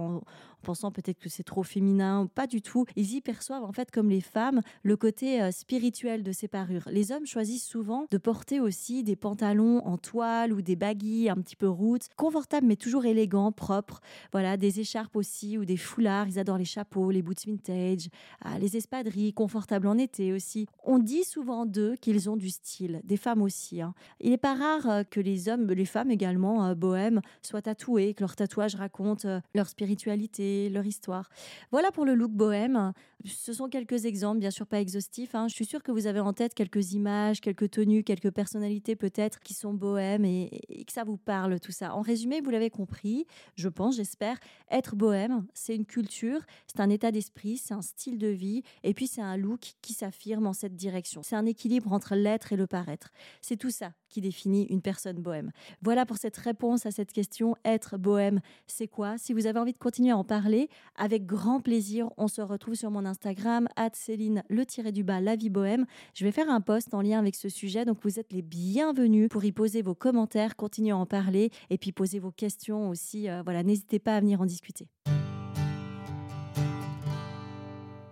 pensant 0.62 0.92
peut-être 0.92 1.20
que 1.20 1.30
c'est 1.30 1.44
trop 1.44 1.64
féminin. 1.64 2.28
Pas 2.34 2.48
du 2.48 2.62
tout. 2.62 2.86
Ils 2.96 3.16
y 3.16 3.22
perçoivent 3.22 3.64
en 3.64 3.74
fait, 3.74 3.92
comme 3.92 4.10
les 4.10 4.22
femmes, 4.22 4.62
le 4.84 4.96
côté 4.96 5.42
euh, 5.42 5.52
spirituel 5.52 6.24
de 6.24 6.32
ces 6.32 6.48
parures. 6.48 6.88
Les 6.90 7.12
hommes 7.12 7.26
choisissent 7.26 7.68
souvent 7.68 8.08
de 8.10 8.18
porter 8.18 8.60
aussi 8.60 9.04
des 9.04 9.16
pantalons 9.16 9.86
en 9.86 9.98
toile 9.98 10.54
ou 10.54 10.62
des 10.62 10.76
baguilles 10.76 11.30
un 11.30 11.36
petit 11.36 11.56
peu 11.56 11.68
roots, 11.68 12.08
confortables 12.16 12.66
mais 12.66 12.76
toujours 12.76 13.06
élégants, 13.06 13.52
propres. 13.52 14.00
Voilà, 14.32 14.58
des 14.58 14.80
écharpes 14.80 15.16
aussi 15.16 15.58
ou 15.58 15.66
des 15.66 15.78
foulards. 15.78 16.28
Ils 16.28 16.40
adorent 16.40 16.58
les 16.58 16.66
chapeaux, 16.66 17.12
les 17.12 17.22
boots 17.22 17.42
ah, 18.42 18.60
les 18.60 18.78
espadrilles 18.78 19.34
confortables 19.34 19.88
en 19.88 19.98
été 19.98 20.34
aussi. 20.34 20.68
On 20.84 21.00
dit 21.00 21.24
souvent 21.24 21.66
d'eux 21.66 21.96
qu'ils 21.96 22.30
ont 22.30 22.38
du 22.38 22.50
style, 22.50 23.02
des 23.04 23.18
femmes 23.18 23.42
aussi. 23.42 23.82
Hein. 23.82 23.94
Il 24.20 24.32
n'est 24.32 24.38
pas 24.38 24.56
rare 24.56 24.90
euh, 24.90 25.04
que 25.04 25.20
les 25.20 25.50
hommes, 25.50 25.68
les 25.68 25.86
femmes 25.86 26.12
également, 26.12 26.66
euh, 26.66 26.76
bohèmes, 26.76 27.22
soient 27.42 27.62
tatoués, 27.62 28.14
que 28.14 28.22
leurs 28.22 28.36
tatouages 28.36 28.76
racontent 28.76 29.42
leur 29.56 29.68
spiritualité, 29.68 30.51
leur 30.70 30.86
histoire. 30.86 31.30
Voilà 31.72 31.92
pour 31.92 32.06
le 32.06 32.14
look 32.16 32.32
bohème. 32.32 32.94
Ce 33.26 33.54
sont 33.54 33.68
quelques 33.68 34.06
exemples, 34.06 34.40
bien 34.40 34.52
sûr 34.52 34.66
pas 34.66 34.80
exhaustifs. 34.80 35.36
Hein. 35.36 35.48
Je 35.48 35.56
suis 35.56 35.66
sûre 35.66 35.84
que 35.84 35.92
vous 35.92 36.08
avez 36.08 36.20
en 36.20 36.34
tête 36.34 36.54
quelques 36.54 36.94
images, 36.94 37.42
quelques 37.42 37.72
tenues, 37.72 38.04
quelques 38.04 38.32
personnalités 38.32 38.96
peut-être 38.96 39.40
qui 39.42 39.54
sont 39.54 39.74
bohèmes 39.74 40.26
et, 40.26 40.50
et 40.70 40.86
que 40.86 40.92
ça 40.92 41.04
vous 41.04 41.18
parle 41.18 41.60
tout 41.60 41.72
ça. 41.72 41.94
En 41.94 42.02
résumé, 42.02 42.42
vous 42.42 42.50
l'avez 42.50 42.70
compris, 42.70 43.26
je 43.56 43.68
pense, 43.68 43.98
j'espère, 43.98 44.38
être 44.70 44.96
bohème, 44.96 45.46
c'est 45.54 45.76
une 45.76 45.86
culture, 45.86 46.42
c'est 46.68 46.80
un 46.80 46.90
état 46.90 47.12
d'esprit 47.12 47.42
c'est 47.58 47.74
un 47.74 47.82
style 47.82 48.18
de 48.18 48.28
vie, 48.28 48.64
et 48.84 48.94
puis 48.94 49.08
c'est 49.08 49.22
un 49.22 49.38
look 49.38 49.74
qui 49.82 49.94
s'affirme 49.94 50.48
en 50.48 50.54
cette 50.54 50.76
direction. 50.76 51.24
C'est 51.24 51.36
un 51.36 51.46
équilibre 51.46 51.92
entre 51.94 52.16
l'être 52.16 52.54
et 52.54 52.56
le 52.56 52.68
paraître. 52.68 53.12
C'est 53.42 53.58
tout 53.58 53.72
ça 53.72 53.94
qui 54.10 54.22
définit 54.22 54.66
une 54.66 54.82
personne 54.82 55.18
bohème. 55.18 55.52
Voilà 55.82 56.06
pour 56.06 56.18
cette 56.18 56.36
réponse 56.38 56.86
à 56.86 56.92
cette 56.92 57.14
question. 57.14 57.56
Être 57.64 57.98
bohème, 57.98 58.42
c'est 58.68 58.88
quoi? 58.88 59.18
Si 59.18 59.34
vous 59.34 59.48
avez 59.48 59.60
envie 59.60 59.72
de 59.72 59.78
continuer 59.78 60.12
à 60.12 60.18
en 60.18 60.26
parler, 60.26 60.70
avec 60.96 61.26
grand 61.26 61.62
plaisir, 61.62 62.10
on 62.18 62.28
se 62.28 62.42
retrouve 62.42 62.76
sur 62.76 62.92
mon 62.92 63.06
Instagram, 63.12 63.68
Céline 63.94 64.44
le 64.50 64.66
du 64.92 65.04
bas 65.04 65.20
la 65.20 65.36
vie 65.36 65.50
bohème. 65.50 65.86
Je 66.14 66.24
vais 66.24 66.32
faire 66.32 66.50
un 66.50 66.62
post 66.62 66.94
en 66.94 67.02
lien 67.02 67.20
avec 67.20 67.36
ce 67.36 67.50
sujet, 67.50 67.86
donc 67.86 67.98
vous 68.04 68.20
êtes 68.20 68.32
les 68.32 68.42
bienvenus 68.42 69.30
pour 69.30 69.44
y 69.44 69.52
poser 69.52 69.82
vos 69.82 69.96
commentaires, 69.96 70.56
continuer 70.56 70.92
à 70.92 70.98
en 70.98 71.06
parler 71.06 71.52
et 71.70 71.78
puis 71.78 71.92
poser 71.92 72.20
vos 72.20 72.32
questions 72.32 72.90
aussi. 72.90 73.30
Euh, 73.30 73.42
voilà, 73.44 73.64
n'hésitez 73.64 74.00
pas 74.00 74.16
à 74.16 74.20
venir 74.22 74.42
en 74.42 74.46
discuter. 74.46 74.88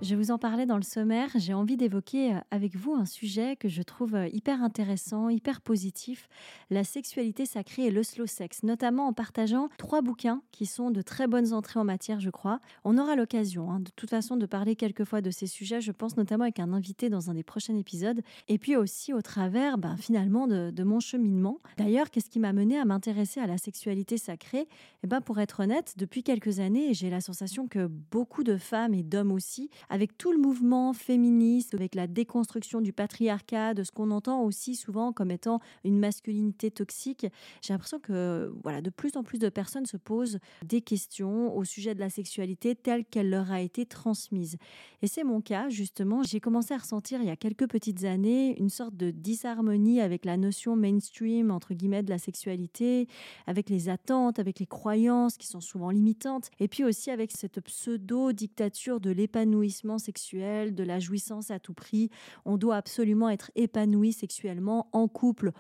Je 0.02 0.16
vous 0.16 0.32
en 0.32 0.38
parlais 0.38 0.66
dans 0.66 0.78
le 0.78 0.82
sommaire, 0.82 1.30
j'ai 1.36 1.54
envie 1.54 1.76
d'évoquer 1.76 2.34
euh, 2.34 2.40
avec 2.52 2.78
vous 2.78 2.94
un 2.94 3.04
sujet 3.04 3.58
que 3.58 3.68
je 3.68 3.82
trouve 3.82 4.16
euh, 4.16 4.30
hyper 4.32 4.64
intéressant, 4.64 5.28
hyper 5.28 5.60
positif, 5.60 6.30
la 6.70 6.86
sexualité 6.86 7.46
sacrée 7.46 7.88
et 7.88 7.92
le 7.92 8.02
slow 8.02 8.26
sex, 8.26 8.64
notamment 8.64 9.08
en 9.08 9.14
partageant 9.14 9.68
trois 9.78 10.02
bouquins 10.02 10.42
qui 10.54 10.66
sont 10.66 10.90
de 10.90 11.02
très 11.02 11.28
bonnes 11.28 11.52
entrées 11.52 11.82
en 11.82 11.84
matière, 11.84 12.22
je 12.22 12.30
crois. 12.30 12.62
On 12.86 12.98
aura 12.98 13.18
l'occasion, 13.18 13.70
hein, 13.72 13.82
de 13.82 13.92
toute 13.94 14.10
façon, 14.10 14.38
de 14.38 14.46
parler 14.46 14.78
quelquefois 14.78 15.20
de 15.20 15.32
ces 15.32 15.48
sujets, 15.48 15.82
je 15.82 15.92
pense 15.92 16.16
notamment 16.16 16.46
avec 16.46 16.62
un 16.62 16.72
invité 16.72 17.10
dans 17.10 17.30
un 17.30 17.34
des 17.34 17.44
prochains 17.44 17.76
épisodes, 17.76 18.22
et 18.48 18.58
puis 18.58 18.78
aussi 18.78 19.12
au 19.12 19.22
travers, 19.22 19.78
ben, 19.78 19.98
finalement, 19.98 20.48
de, 20.48 20.84
mon 20.84 21.02
cheminement. 21.02 21.60
D'ailleurs, 21.78 22.10
qu'est-ce 22.10 22.30
qui 22.30 22.40
m'a 22.40 22.54
mené 22.54 22.80
à 22.80 22.86
m'intéresser 22.86 23.42
à 23.42 23.48
la 23.48 23.58
sexualité 23.58 24.18
sacrée? 24.18 24.70
Eh 25.04 25.08
ben, 25.08 25.20
pour 25.20 25.40
être 25.40 25.60
honnête, 25.60 25.96
depuis 25.98 26.24
quelques 26.24 26.60
années, 26.62 26.94
j'ai 26.94 27.10
la 27.10 27.20
sensation 27.20 27.68
que 27.68 27.88
beaucoup 27.88 28.46
de 28.46 28.56
femmes 28.56 28.94
et 28.94 29.04
d'hommes 29.04 29.34
aussi 29.34 29.70
avec 29.90 30.18
tout 30.18 30.32
le 30.32 30.38
mouvement 30.38 30.94
féministe, 30.94 31.74
avec 31.74 31.96
la 31.96 32.08
déconstruction 32.08 32.82
du 32.82 32.94
patriarcat, 32.94 33.74
de 33.74 33.84
ce 33.84 33.92
qu'on 33.92 34.12
entend 34.12 34.44
aussi 34.44 34.76
souvent 34.76 35.12
comme 35.12 35.32
étant 35.32 35.60
une 35.84 36.00
masculinité 36.00 36.72
toxique, 36.72 37.26
j'ai 37.62 37.74
l'impression 37.74 38.00
que 38.00 38.54
voilà, 38.64 38.82
de 38.82 38.90
plus 38.90 39.18
en 39.18 39.24
plus 39.24 39.40
de 39.40 39.50
personnes 39.50 39.86
se 39.86 39.98
posent 39.98 40.40
des 40.66 40.82
questions 40.82 41.56
au 41.56 41.64
sujet 41.64 41.96
de 41.96 42.00
la 42.00 42.10
sexualité 42.10 42.76
telle 42.76 43.06
qu'elle 43.06 43.30
leur 43.30 43.52
a 43.52 43.62
été 43.62 43.86
transmise. 43.86 44.58
Et 45.02 45.08
c'est 45.08 45.24
mon 45.24 45.42
cas, 45.42 45.70
justement. 45.70 46.24
J'ai 46.24 46.40
commencé 46.40 46.74
à 46.74 46.78
ressentir 46.78 47.22
il 47.22 47.28
y 47.28 47.32
a 47.32 47.36
quelques 47.36 47.68
petites 47.68 48.04
années 48.04 48.60
une 48.60 48.70
sorte 48.70 48.96
de 48.96 49.12
disharmonie 49.12 50.02
avec 50.02 50.26
la 50.26 50.38
notion 50.38 50.76
mainstream, 50.76 51.52
entre 51.52 51.74
guillemets, 51.74 52.04
de 52.04 52.10
la 52.10 52.18
sexualité, 52.18 53.08
avec 53.48 53.70
les 53.70 53.90
attentes, 53.90 54.40
avec 54.40 54.60
les 54.60 54.68
croyances 54.68 55.38
qui 55.38 55.48
sont 55.48 55.62
souvent 55.62 55.90
limitantes, 55.90 56.50
et 56.60 56.68
puis 56.68 56.84
aussi 56.84 57.12
avec 57.12 57.32
cette 57.32 57.62
pseudo-dictature 57.62 59.00
de 59.00 59.10
l'épanouissement 59.12 59.79
sexuel, 59.98 60.76
de 60.76 60.84
la 60.84 61.00
jouissance 61.00 61.52
à 61.52 61.60
tout 61.60 61.74
prix. 61.74 62.10
On 62.46 62.58
doit 62.58 62.76
absolument 62.76 63.30
être 63.30 63.52
épanoui 63.56 64.14
sexuellement 64.14 64.90
en 64.92 65.08
couple 65.08 65.52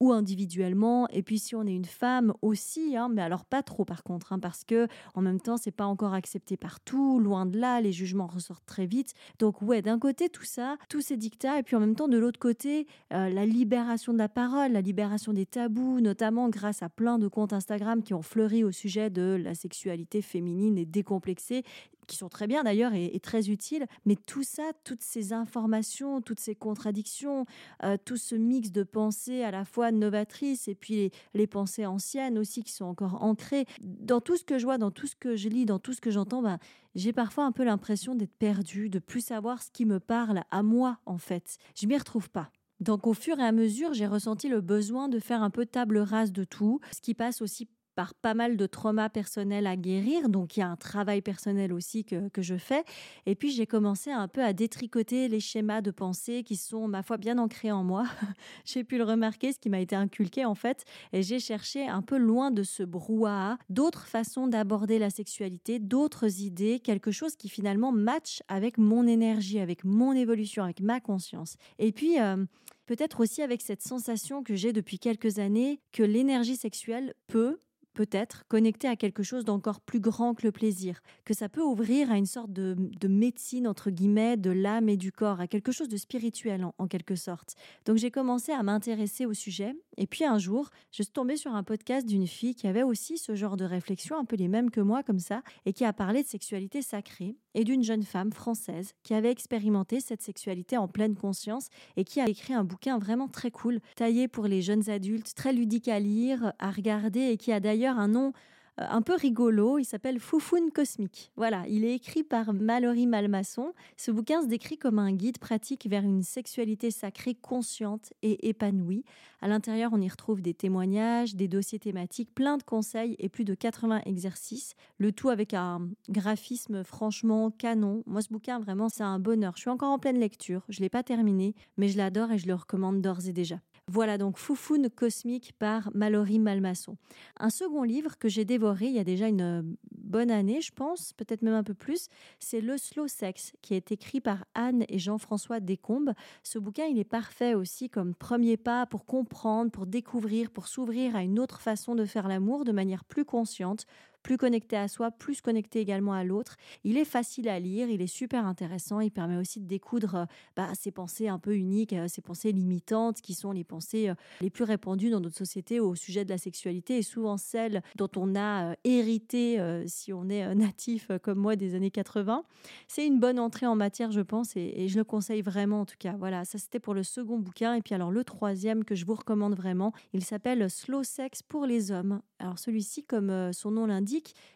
ou 0.00 0.12
individuellement. 0.12 1.08
Et 1.08 1.22
puis 1.22 1.38
si 1.38 1.54
on 1.54 1.64
est 1.64 1.74
une 1.74 1.84
femme 1.84 2.32
aussi, 2.42 2.96
hein, 2.96 3.08
mais 3.08 3.22
alors 3.22 3.44
pas 3.44 3.62
trop 3.62 3.84
par 3.84 4.02
contre, 4.02 4.32
hein, 4.32 4.38
parce 4.38 4.64
que 4.64 4.86
en 5.14 5.22
même 5.22 5.40
temps 5.40 5.56
c'est 5.56 5.72
pas 5.72 5.86
encore 5.86 6.14
accepté 6.14 6.56
partout, 6.56 7.18
loin 7.18 7.46
de 7.46 7.58
là, 7.58 7.80
les 7.80 7.92
jugements 7.92 8.26
ressortent 8.26 8.66
très 8.66 8.86
vite. 8.86 9.14
Donc 9.38 9.60
ouais, 9.62 9.82
d'un 9.82 9.98
côté 9.98 10.28
tout 10.28 10.44
ça, 10.44 10.76
tous 10.88 11.00
ces 11.00 11.16
dictats, 11.16 11.58
et 11.58 11.62
puis 11.62 11.76
en 11.76 11.80
même 11.80 11.96
temps 11.96 12.08
de 12.08 12.18
l'autre 12.18 12.38
côté 12.38 12.86
euh, 13.12 13.28
la 13.28 13.46
libération 13.46 14.12
de 14.12 14.18
la 14.18 14.28
parole, 14.28 14.72
la 14.72 14.80
libération 14.80 15.32
des 15.32 15.46
tabous, 15.46 16.00
notamment 16.00 16.48
grâce 16.48 16.82
à 16.82 16.88
plein 16.88 17.18
de 17.18 17.28
comptes 17.28 17.52
Instagram 17.52 18.02
qui 18.02 18.14
ont 18.14 18.22
fleuri 18.22 18.64
au 18.64 18.72
sujet 18.72 19.10
de 19.10 19.38
la 19.42 19.54
sexualité 19.54 20.22
féminine 20.22 20.78
et 20.78 20.86
décomplexée 20.86 21.64
qui 22.08 22.16
sont 22.16 22.28
très 22.28 22.48
bien 22.48 22.64
d'ailleurs 22.64 22.94
et, 22.94 23.18
très 23.20 23.50
utiles. 23.50 23.86
Mais 24.04 24.16
tout 24.16 24.42
ça, 24.42 24.72
toutes 24.82 25.02
ces 25.02 25.32
informations, 25.32 26.20
toutes 26.20 26.40
ces 26.40 26.56
contradictions, 26.56 27.46
euh, 27.84 27.96
tout 28.04 28.16
ce 28.16 28.34
mix 28.34 28.72
de 28.72 28.82
pensées 28.82 29.44
à 29.44 29.52
la 29.52 29.64
fois 29.64 29.92
novatrices 29.92 30.66
et 30.66 30.74
puis 30.74 31.12
les, 31.34 31.46
pensées 31.46 31.86
anciennes 31.86 32.38
aussi 32.38 32.62
qui 32.62 32.72
sont 32.72 32.86
encore 32.86 33.22
ancrées, 33.22 33.66
dans 33.80 34.20
tout 34.20 34.36
ce 34.36 34.44
que 34.44 34.58
je 34.58 34.64
vois, 34.64 34.78
dans 34.78 34.90
tout 34.90 35.06
ce 35.06 35.14
que 35.14 35.36
je 35.36 35.48
lis, 35.48 35.66
dans 35.66 35.78
tout 35.78 35.92
ce 35.92 36.00
que 36.00 36.10
j'entends, 36.10 36.42
ben, 36.42 36.58
j'ai 36.94 37.12
parfois 37.12 37.44
un 37.44 37.52
peu 37.52 37.64
l'impression 37.64 38.14
d'être 38.14 38.34
perdue, 38.38 38.88
de 38.88 38.98
plus 38.98 39.20
savoir 39.20 39.62
ce 39.62 39.70
qui 39.70 39.84
me 39.84 40.00
parle 40.00 40.42
à 40.50 40.62
moi 40.62 40.98
en 41.06 41.18
fait. 41.18 41.58
Je 41.74 41.86
m'y 41.86 41.96
retrouve 41.96 42.30
pas. 42.30 42.50
Donc 42.80 43.06
au 43.06 43.14
fur 43.14 43.38
et 43.38 43.44
à 43.44 43.52
mesure, 43.52 43.92
j'ai 43.92 44.06
ressenti 44.06 44.48
le 44.48 44.60
besoin 44.60 45.08
de 45.08 45.18
faire 45.18 45.42
un 45.42 45.50
peu 45.50 45.66
table 45.66 45.98
rase 45.98 46.32
de 46.32 46.44
tout, 46.44 46.80
ce 46.92 47.00
qui 47.00 47.14
passe 47.14 47.42
aussi 47.42 47.68
par 47.98 48.14
pas 48.14 48.32
mal 48.32 48.56
de 48.56 48.66
traumas 48.66 49.08
personnels 49.08 49.66
à 49.66 49.74
guérir. 49.74 50.28
Donc, 50.28 50.56
il 50.56 50.60
y 50.60 50.62
a 50.62 50.68
un 50.68 50.76
travail 50.76 51.20
personnel 51.20 51.72
aussi 51.72 52.04
que, 52.04 52.28
que 52.28 52.42
je 52.42 52.54
fais. 52.54 52.84
Et 53.26 53.34
puis, 53.34 53.50
j'ai 53.50 53.66
commencé 53.66 54.12
un 54.12 54.28
peu 54.28 54.40
à 54.40 54.52
détricoter 54.52 55.26
les 55.26 55.40
schémas 55.40 55.80
de 55.80 55.90
pensée 55.90 56.44
qui 56.44 56.54
sont, 56.54 56.86
ma 56.86 57.02
foi, 57.02 57.16
bien 57.16 57.38
ancrés 57.38 57.72
en 57.72 57.82
moi. 57.82 58.04
j'ai 58.64 58.84
pu 58.84 58.98
le 58.98 59.02
remarquer, 59.02 59.52
ce 59.52 59.58
qui 59.58 59.68
m'a 59.68 59.80
été 59.80 59.96
inculqué, 59.96 60.44
en 60.44 60.54
fait. 60.54 60.84
Et 61.12 61.24
j'ai 61.24 61.40
cherché 61.40 61.88
un 61.88 62.02
peu 62.02 62.18
loin 62.18 62.52
de 62.52 62.62
ce 62.62 62.84
brouhaha 62.84 63.58
d'autres 63.68 64.06
façons 64.06 64.46
d'aborder 64.46 65.00
la 65.00 65.10
sexualité, 65.10 65.80
d'autres 65.80 66.40
idées, 66.40 66.78
quelque 66.78 67.10
chose 67.10 67.34
qui 67.34 67.48
finalement 67.48 67.90
match 67.90 68.44
avec 68.46 68.78
mon 68.78 69.08
énergie, 69.08 69.58
avec 69.58 69.82
mon 69.82 70.12
évolution, 70.12 70.62
avec 70.62 70.82
ma 70.82 71.00
conscience. 71.00 71.56
Et 71.80 71.90
puis, 71.90 72.20
euh, 72.20 72.44
peut-être 72.86 73.18
aussi 73.18 73.42
avec 73.42 73.60
cette 73.60 73.82
sensation 73.82 74.44
que 74.44 74.54
j'ai 74.54 74.72
depuis 74.72 75.00
quelques 75.00 75.40
années 75.40 75.80
que 75.90 76.04
l'énergie 76.04 76.54
sexuelle 76.54 77.12
peut 77.26 77.58
peut-être 77.98 78.44
connecté 78.46 78.86
à 78.86 78.94
quelque 78.94 79.24
chose 79.24 79.44
d'encore 79.44 79.80
plus 79.80 79.98
grand 79.98 80.32
que 80.32 80.46
le 80.46 80.52
plaisir, 80.52 81.00
que 81.24 81.34
ça 81.34 81.48
peut 81.48 81.64
ouvrir 81.64 82.12
à 82.12 82.16
une 82.16 82.26
sorte 82.26 82.52
de, 82.52 82.76
médecine, 83.08 83.66
entre 83.66 83.90
guillemets, 83.90 84.36
de 84.36 84.52
l'âme 84.52 84.88
et 84.88 84.96
du 84.96 85.10
corps, 85.10 85.40
à 85.40 85.48
quelque 85.48 85.72
chose 85.72 85.88
de 85.88 85.96
spirituel 85.96 86.64
en, 86.78 86.86
quelque 86.86 87.16
sorte. 87.16 87.56
Donc 87.86 87.96
j'ai 87.96 88.12
commencé 88.12 88.52
à 88.52 88.62
m'intéresser 88.62 89.26
au 89.26 89.34
sujet, 89.34 89.74
et 89.96 90.06
puis 90.06 90.24
un 90.24 90.38
jour, 90.38 90.70
je 90.92 91.02
suis 91.02 91.12
tombée 91.12 91.36
sur 91.36 91.56
un 91.56 91.64
podcast 91.64 92.06
d'une 92.06 92.28
fille 92.28 92.54
qui 92.54 92.68
avait 92.68 92.84
aussi 92.84 93.18
ce 93.18 93.34
genre 93.34 93.56
de 93.56 93.64
réflexion, 93.64 94.16
un 94.16 94.24
peu 94.24 94.36
les 94.36 94.46
mêmes 94.46 94.70
que 94.70 94.80
moi 94.80 95.02
comme 95.02 95.18
ça, 95.18 95.42
et 95.66 95.72
qui 95.72 95.84
a 95.84 95.92
parlé 95.92 96.22
de 96.22 96.28
sexualité 96.28 96.82
sacrée, 96.82 97.34
et 97.54 97.64
d'une 97.64 97.82
jeune 97.82 98.04
femme 98.04 98.32
française 98.32 98.94
qui 99.02 99.14
avait 99.14 99.32
expérimenté 99.32 99.98
cette 99.98 100.22
sexualité 100.22 100.76
en 100.76 100.86
pleine 100.86 101.16
conscience 101.16 101.68
et 101.96 102.04
qui 102.04 102.20
a 102.20 102.28
écrit 102.28 102.54
un 102.54 102.62
bouquin 102.62 102.98
vraiment 102.98 103.26
très 103.26 103.50
cool, 103.50 103.80
taillé 103.96 104.28
pour 104.28 104.46
les 104.46 104.62
jeunes 104.62 104.88
adultes, 104.88 105.34
très 105.34 105.52
ludique 105.52 105.88
à 105.88 105.98
lire, 105.98 106.52
à 106.60 106.70
regarder, 106.70 107.20
et 107.20 107.36
qui 107.36 107.50
a 107.50 107.58
d'ailleurs 107.58 107.87
un 107.96 108.08
nom 108.08 108.32
euh, 108.80 108.84
un 108.88 109.02
peu 109.02 109.14
rigolo. 109.14 109.78
Il 109.78 109.84
s'appelle 109.84 110.20
Foufoune 110.20 110.70
Cosmique. 110.70 111.32
Voilà, 111.36 111.64
il 111.68 111.84
est 111.84 111.94
écrit 111.94 112.22
par 112.22 112.52
Mallory 112.52 113.06
Malmasson. 113.06 113.72
Ce 113.96 114.10
bouquin 114.10 114.42
se 114.42 114.46
décrit 114.46 114.78
comme 114.78 114.98
un 114.98 115.12
guide 115.12 115.38
pratique 115.38 115.86
vers 115.88 116.02
une 116.02 116.22
sexualité 116.22 116.90
sacrée 116.90 117.34
consciente 117.34 118.12
et 118.22 118.48
épanouie. 118.48 119.04
À 119.40 119.48
l'intérieur, 119.48 119.92
on 119.94 120.00
y 120.00 120.08
retrouve 120.08 120.42
des 120.42 120.54
témoignages, 120.54 121.36
des 121.36 121.48
dossiers 121.48 121.78
thématiques, 121.78 122.34
plein 122.34 122.56
de 122.56 122.62
conseils 122.62 123.14
et 123.18 123.28
plus 123.28 123.44
de 123.44 123.54
80 123.54 124.02
exercices. 124.04 124.74
Le 124.98 125.12
tout 125.12 125.28
avec 125.28 125.54
un 125.54 125.88
graphisme 126.08 126.84
franchement 126.84 127.50
canon. 127.50 128.02
Moi, 128.06 128.22
ce 128.22 128.28
bouquin, 128.28 128.58
vraiment, 128.58 128.88
c'est 128.88 129.04
un 129.04 129.18
bonheur. 129.18 129.52
Je 129.56 129.62
suis 129.62 129.70
encore 129.70 129.90
en 129.90 129.98
pleine 129.98 130.18
lecture. 130.18 130.64
Je 130.68 130.80
l'ai 130.80 130.88
pas 130.88 131.02
terminé, 131.02 131.54
mais 131.76 131.88
je 131.88 131.96
l'adore 131.96 132.32
et 132.32 132.38
je 132.38 132.46
le 132.46 132.54
recommande 132.54 133.00
d'ores 133.00 133.26
et 133.26 133.32
déjà. 133.32 133.60
Voilà 133.90 134.18
donc 134.18 134.36
Foufoune 134.36 134.90
cosmique 134.90 135.54
par 135.58 135.90
Mallory 135.94 136.38
Malmasson. 136.38 136.98
Un 137.40 137.48
second 137.48 137.84
livre 137.84 138.18
que 138.18 138.28
j'ai 138.28 138.44
dévoré 138.44 138.86
il 138.86 138.92
y 138.92 138.98
a 138.98 139.04
déjà 139.04 139.28
une 139.28 139.40
euh, 139.40 139.62
bonne 139.92 140.30
année, 140.30 140.60
je 140.60 140.72
pense, 140.72 141.14
peut-être 141.14 141.40
même 141.40 141.54
un 141.54 141.62
peu 141.62 141.72
plus, 141.72 142.08
c'est 142.38 142.60
Le 142.60 142.76
Slow 142.76 143.08
Sex 143.08 143.54
qui 143.62 143.74
est 143.74 143.90
écrit 143.90 144.20
par 144.20 144.44
Anne 144.54 144.84
et 144.90 144.98
Jean-François 144.98 145.60
Descombes. 145.60 146.12
Ce 146.42 146.58
bouquin, 146.58 146.84
il 146.84 146.98
est 146.98 147.04
parfait 147.04 147.54
aussi 147.54 147.88
comme 147.88 148.14
premier 148.14 148.58
pas 148.58 148.84
pour 148.84 149.06
comprendre, 149.06 149.70
pour 149.70 149.86
découvrir, 149.86 150.50
pour 150.50 150.68
s'ouvrir 150.68 151.16
à 151.16 151.22
une 151.22 151.38
autre 151.38 151.62
façon 151.62 151.94
de 151.94 152.04
faire 152.04 152.28
l'amour 152.28 152.66
de 152.66 152.72
manière 152.72 153.04
plus 153.04 153.24
consciente, 153.24 153.86
plus 154.22 154.36
connecté 154.36 154.76
à 154.76 154.88
soi, 154.88 155.10
plus 155.10 155.40
connecté 155.40 155.80
également 155.80 156.12
à 156.12 156.24
l'autre. 156.24 156.56
Il 156.84 156.96
est 156.96 157.04
facile 157.04 157.48
à 157.48 157.58
lire, 157.58 157.88
il 157.88 158.02
est 158.02 158.06
super 158.06 158.46
intéressant, 158.46 159.00
il 159.00 159.10
permet 159.10 159.36
aussi 159.36 159.60
de 159.60 159.66
découdre 159.66 160.14
euh, 160.14 160.24
bah, 160.56 160.68
ces 160.78 160.90
pensées 160.90 161.28
un 161.28 161.38
peu 161.38 161.54
uniques, 161.54 161.92
euh, 161.92 162.08
ces 162.08 162.22
pensées 162.22 162.52
limitantes 162.52 163.20
qui 163.20 163.34
sont 163.34 163.52
les 163.52 163.64
pensées 163.64 164.08
euh, 164.08 164.14
les 164.40 164.50
plus 164.50 164.64
répandues 164.64 165.10
dans 165.10 165.20
notre 165.20 165.36
société 165.36 165.80
au 165.80 165.94
sujet 165.94 166.24
de 166.24 166.30
la 166.30 166.38
sexualité 166.38 166.98
et 166.98 167.02
souvent 167.02 167.36
celles 167.36 167.82
dont 167.96 168.10
on 168.16 168.36
a 168.36 168.74
hérité 168.84 169.58
si 169.86 170.12
on 170.12 170.28
est 170.28 170.54
natif 170.54 171.10
comme 171.22 171.38
moi 171.38 171.56
des 171.56 171.74
années 171.74 171.90
80. 171.90 172.44
C'est 172.86 173.06
une 173.06 173.20
bonne 173.20 173.38
entrée 173.38 173.66
en 173.66 173.76
matière, 173.76 174.10
je 174.10 174.20
pense, 174.20 174.56
et, 174.56 174.72
et 174.76 174.88
je 174.88 174.98
le 174.98 175.04
conseille 175.04 175.42
vraiment 175.42 175.82
en 175.82 175.84
tout 175.84 175.96
cas. 175.98 176.14
Voilà, 176.18 176.44
ça 176.44 176.58
c'était 176.58 176.80
pour 176.80 176.94
le 176.94 177.02
second 177.02 177.38
bouquin. 177.38 177.74
Et 177.74 177.82
puis 177.82 177.94
alors 177.94 178.10
le 178.10 178.24
troisième 178.24 178.84
que 178.84 178.94
je 178.94 179.04
vous 179.04 179.14
recommande 179.14 179.54
vraiment, 179.54 179.92
il 180.12 180.24
s'appelle 180.24 180.68
Slow 180.70 181.02
Sex 181.02 181.42
pour 181.42 181.66
les 181.66 181.90
hommes. 181.90 182.20
Alors 182.38 182.58
celui-ci, 182.58 183.04
comme 183.04 183.52
son 183.52 183.70
nom 183.72 183.86
l'indique, 183.86 184.07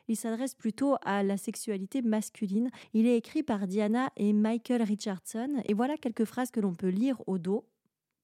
il 0.08 0.16
s'adresse 0.16 0.54
plutôt 0.54 0.96
à 1.02 1.22
la 1.22 1.36
sexualité 1.36 2.02
masculine. 2.02 2.70
Il 2.94 3.06
est 3.06 3.16
écrit 3.16 3.42
par 3.42 3.66
Diana 3.66 4.10
et 4.16 4.32
Michael 4.32 4.82
Richardson 4.82 5.62
et 5.64 5.74
voilà 5.74 5.96
quelques 5.96 6.24
phrases 6.24 6.50
que 6.50 6.60
l'on 6.60 6.74
peut 6.74 6.88
lire 6.88 7.22
au 7.26 7.38
dos. 7.38 7.64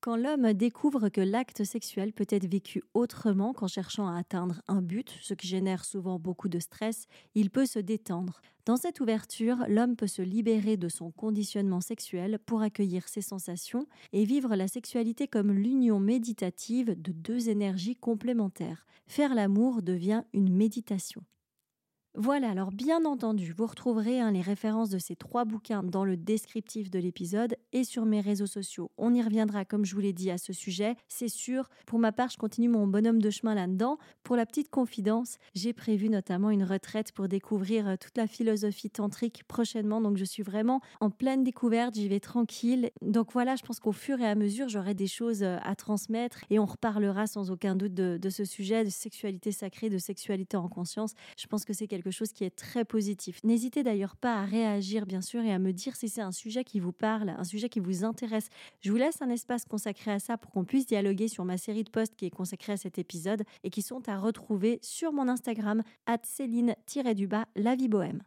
Quand 0.00 0.14
l'homme 0.14 0.52
découvre 0.52 1.08
que 1.08 1.20
l'acte 1.20 1.64
sexuel 1.64 2.12
peut 2.12 2.26
être 2.28 2.48
vécu 2.48 2.84
autrement 2.94 3.52
qu'en 3.52 3.66
cherchant 3.66 4.06
à 4.06 4.16
atteindre 4.16 4.62
un 4.68 4.80
but, 4.80 5.12
ce 5.20 5.34
qui 5.34 5.48
génère 5.48 5.84
souvent 5.84 6.20
beaucoup 6.20 6.48
de 6.48 6.60
stress, 6.60 7.08
il 7.34 7.50
peut 7.50 7.66
se 7.66 7.80
détendre. 7.80 8.40
Dans 8.64 8.76
cette 8.76 9.00
ouverture, 9.00 9.56
l'homme 9.68 9.96
peut 9.96 10.06
se 10.06 10.22
libérer 10.22 10.76
de 10.76 10.88
son 10.88 11.10
conditionnement 11.10 11.80
sexuel 11.80 12.38
pour 12.46 12.62
accueillir 12.62 13.08
ses 13.08 13.22
sensations 13.22 13.88
et 14.12 14.24
vivre 14.24 14.54
la 14.54 14.68
sexualité 14.68 15.26
comme 15.26 15.50
l'union 15.50 15.98
méditative 15.98 16.94
de 17.00 17.10
deux 17.10 17.48
énergies 17.48 17.96
complémentaires. 17.96 18.86
Faire 19.08 19.34
l'amour 19.34 19.82
devient 19.82 20.22
une 20.32 20.54
méditation. 20.54 21.24
Voilà, 22.14 22.50
alors 22.50 22.72
bien 22.72 23.04
entendu, 23.04 23.52
vous 23.52 23.66
retrouverez 23.66 24.18
hein, 24.18 24.32
les 24.32 24.40
références 24.40 24.88
de 24.88 24.98
ces 24.98 25.14
trois 25.14 25.44
bouquins 25.44 25.84
dans 25.84 26.04
le 26.04 26.16
descriptif 26.16 26.90
de 26.90 26.98
l'épisode 26.98 27.54
et 27.72 27.84
sur 27.84 28.06
mes 28.06 28.20
réseaux 28.20 28.46
sociaux. 28.46 28.90
On 28.96 29.14
y 29.14 29.22
reviendra, 29.22 29.64
comme 29.64 29.84
je 29.84 29.94
vous 29.94 30.00
l'ai 30.00 30.14
dit, 30.14 30.30
à 30.30 30.38
ce 30.38 30.52
sujet, 30.52 30.96
c'est 31.06 31.28
sûr. 31.28 31.68
Pour 31.86 31.98
ma 31.98 32.10
part, 32.10 32.30
je 32.30 32.38
continue 32.38 32.68
mon 32.68 32.88
bonhomme 32.88 33.20
de 33.20 33.30
chemin 33.30 33.54
là-dedans. 33.54 33.98
Pour 34.24 34.36
la 34.36 34.46
petite 34.46 34.70
confidence, 34.70 35.36
j'ai 35.54 35.72
prévu 35.72 36.08
notamment 36.08 36.50
une 36.50 36.64
retraite 36.64 37.12
pour 37.12 37.28
découvrir 37.28 37.86
euh, 37.86 37.96
toute 38.00 38.16
la 38.16 38.26
philosophie 38.26 38.90
tantrique 38.90 39.44
prochainement, 39.46 40.00
donc 40.00 40.16
je 40.16 40.24
suis 40.24 40.42
vraiment 40.42 40.80
en 41.00 41.10
pleine 41.10 41.44
découverte, 41.44 41.94
j'y 41.94 42.08
vais 42.08 42.20
tranquille. 42.20 42.90
Donc 43.02 43.32
voilà, 43.32 43.54
je 43.54 43.62
pense 43.62 43.78
qu'au 43.78 43.92
fur 43.92 44.18
et 44.20 44.26
à 44.26 44.34
mesure, 44.34 44.68
j'aurai 44.68 44.94
des 44.94 45.06
choses 45.06 45.42
euh, 45.42 45.58
à 45.62 45.76
transmettre 45.76 46.40
et 46.50 46.58
on 46.58 46.66
reparlera 46.66 47.26
sans 47.26 47.50
aucun 47.50 47.76
doute 47.76 47.94
de, 47.94 48.18
de 48.20 48.30
ce 48.30 48.44
sujet 48.44 48.82
de 48.82 48.90
sexualité 48.90 49.52
sacrée, 49.52 49.90
de 49.90 49.98
sexualité 49.98 50.56
en 50.56 50.68
conscience. 50.68 51.12
Je 51.36 51.46
pense 51.46 51.64
que 51.64 51.72
c'est 51.72 51.86
quelque 51.86 51.97
chose 52.10 52.32
qui 52.32 52.44
est 52.44 52.54
très 52.54 52.84
positif. 52.84 53.40
N'hésitez 53.44 53.82
d'ailleurs 53.82 54.16
pas 54.16 54.36
à 54.36 54.44
réagir, 54.44 55.06
bien 55.06 55.20
sûr, 55.20 55.42
et 55.42 55.52
à 55.52 55.58
me 55.58 55.72
dire 55.72 55.96
si 55.96 56.08
c'est 56.08 56.20
un 56.20 56.32
sujet 56.32 56.64
qui 56.64 56.80
vous 56.80 56.92
parle, 56.92 57.30
un 57.30 57.44
sujet 57.44 57.68
qui 57.68 57.80
vous 57.80 58.04
intéresse. 58.04 58.48
Je 58.80 58.90
vous 58.90 58.96
laisse 58.96 59.20
un 59.22 59.30
espace 59.30 59.64
consacré 59.64 60.10
à 60.10 60.18
ça 60.18 60.38
pour 60.38 60.50
qu'on 60.50 60.64
puisse 60.64 60.86
dialoguer 60.86 61.28
sur 61.28 61.44
ma 61.44 61.58
série 61.58 61.84
de 61.84 61.90
posts 61.90 62.16
qui 62.16 62.26
est 62.26 62.30
consacrée 62.30 62.72
à 62.72 62.76
cet 62.76 62.98
épisode 62.98 63.44
et 63.64 63.70
qui 63.70 63.82
sont 63.82 64.08
à 64.08 64.18
retrouver 64.18 64.78
sur 64.82 65.12
mon 65.12 65.28
Instagram, 65.28 65.82
at 66.06 66.20
Céline-du-bas, 66.24 67.46
la 67.56 67.74
vie 67.74 67.88
bohème. 67.88 68.22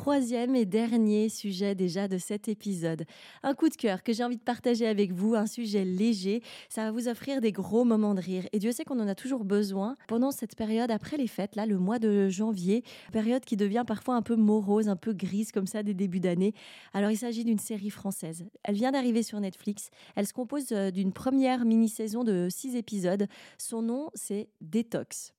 Troisième 0.00 0.56
et 0.56 0.64
dernier 0.64 1.28
sujet 1.28 1.74
déjà 1.74 2.08
de 2.08 2.16
cet 2.16 2.48
épisode. 2.48 3.04
Un 3.42 3.52
coup 3.52 3.68
de 3.68 3.76
cœur 3.76 4.02
que 4.02 4.14
j'ai 4.14 4.24
envie 4.24 4.38
de 4.38 4.42
partager 4.42 4.86
avec 4.86 5.12
vous, 5.12 5.34
un 5.34 5.46
sujet 5.46 5.84
léger. 5.84 6.42
Ça 6.70 6.84
va 6.84 6.90
vous 6.90 7.06
offrir 7.06 7.42
des 7.42 7.52
gros 7.52 7.84
moments 7.84 8.14
de 8.14 8.22
rire. 8.22 8.44
Et 8.54 8.58
Dieu 8.58 8.72
sait 8.72 8.84
qu'on 8.84 8.98
en 8.98 9.08
a 9.08 9.14
toujours 9.14 9.44
besoin 9.44 9.96
pendant 10.08 10.30
cette 10.30 10.56
période 10.56 10.90
après 10.90 11.18
les 11.18 11.26
fêtes, 11.26 11.54
là, 11.54 11.66
le 11.66 11.76
mois 11.78 11.98
de 11.98 12.30
janvier, 12.30 12.82
période 13.12 13.44
qui 13.44 13.58
devient 13.58 13.84
parfois 13.86 14.14
un 14.14 14.22
peu 14.22 14.36
morose, 14.36 14.88
un 14.88 14.96
peu 14.96 15.12
grise 15.12 15.52
comme 15.52 15.66
ça 15.66 15.82
des 15.82 15.92
débuts 15.92 16.18
d'année. 16.18 16.54
Alors 16.94 17.10
il 17.10 17.18
s'agit 17.18 17.44
d'une 17.44 17.58
série 17.58 17.90
française. 17.90 18.46
Elle 18.64 18.76
vient 18.76 18.92
d'arriver 18.92 19.22
sur 19.22 19.38
Netflix. 19.38 19.90
Elle 20.16 20.26
se 20.26 20.32
compose 20.32 20.72
euh, 20.72 20.90
d'une 20.90 21.12
première 21.12 21.66
mini-saison 21.66 22.24
de 22.24 22.48
six 22.50 22.74
épisodes. 22.74 23.26
Son 23.58 23.82
nom, 23.82 24.08
c'est 24.14 24.48
Détox. 24.62 25.34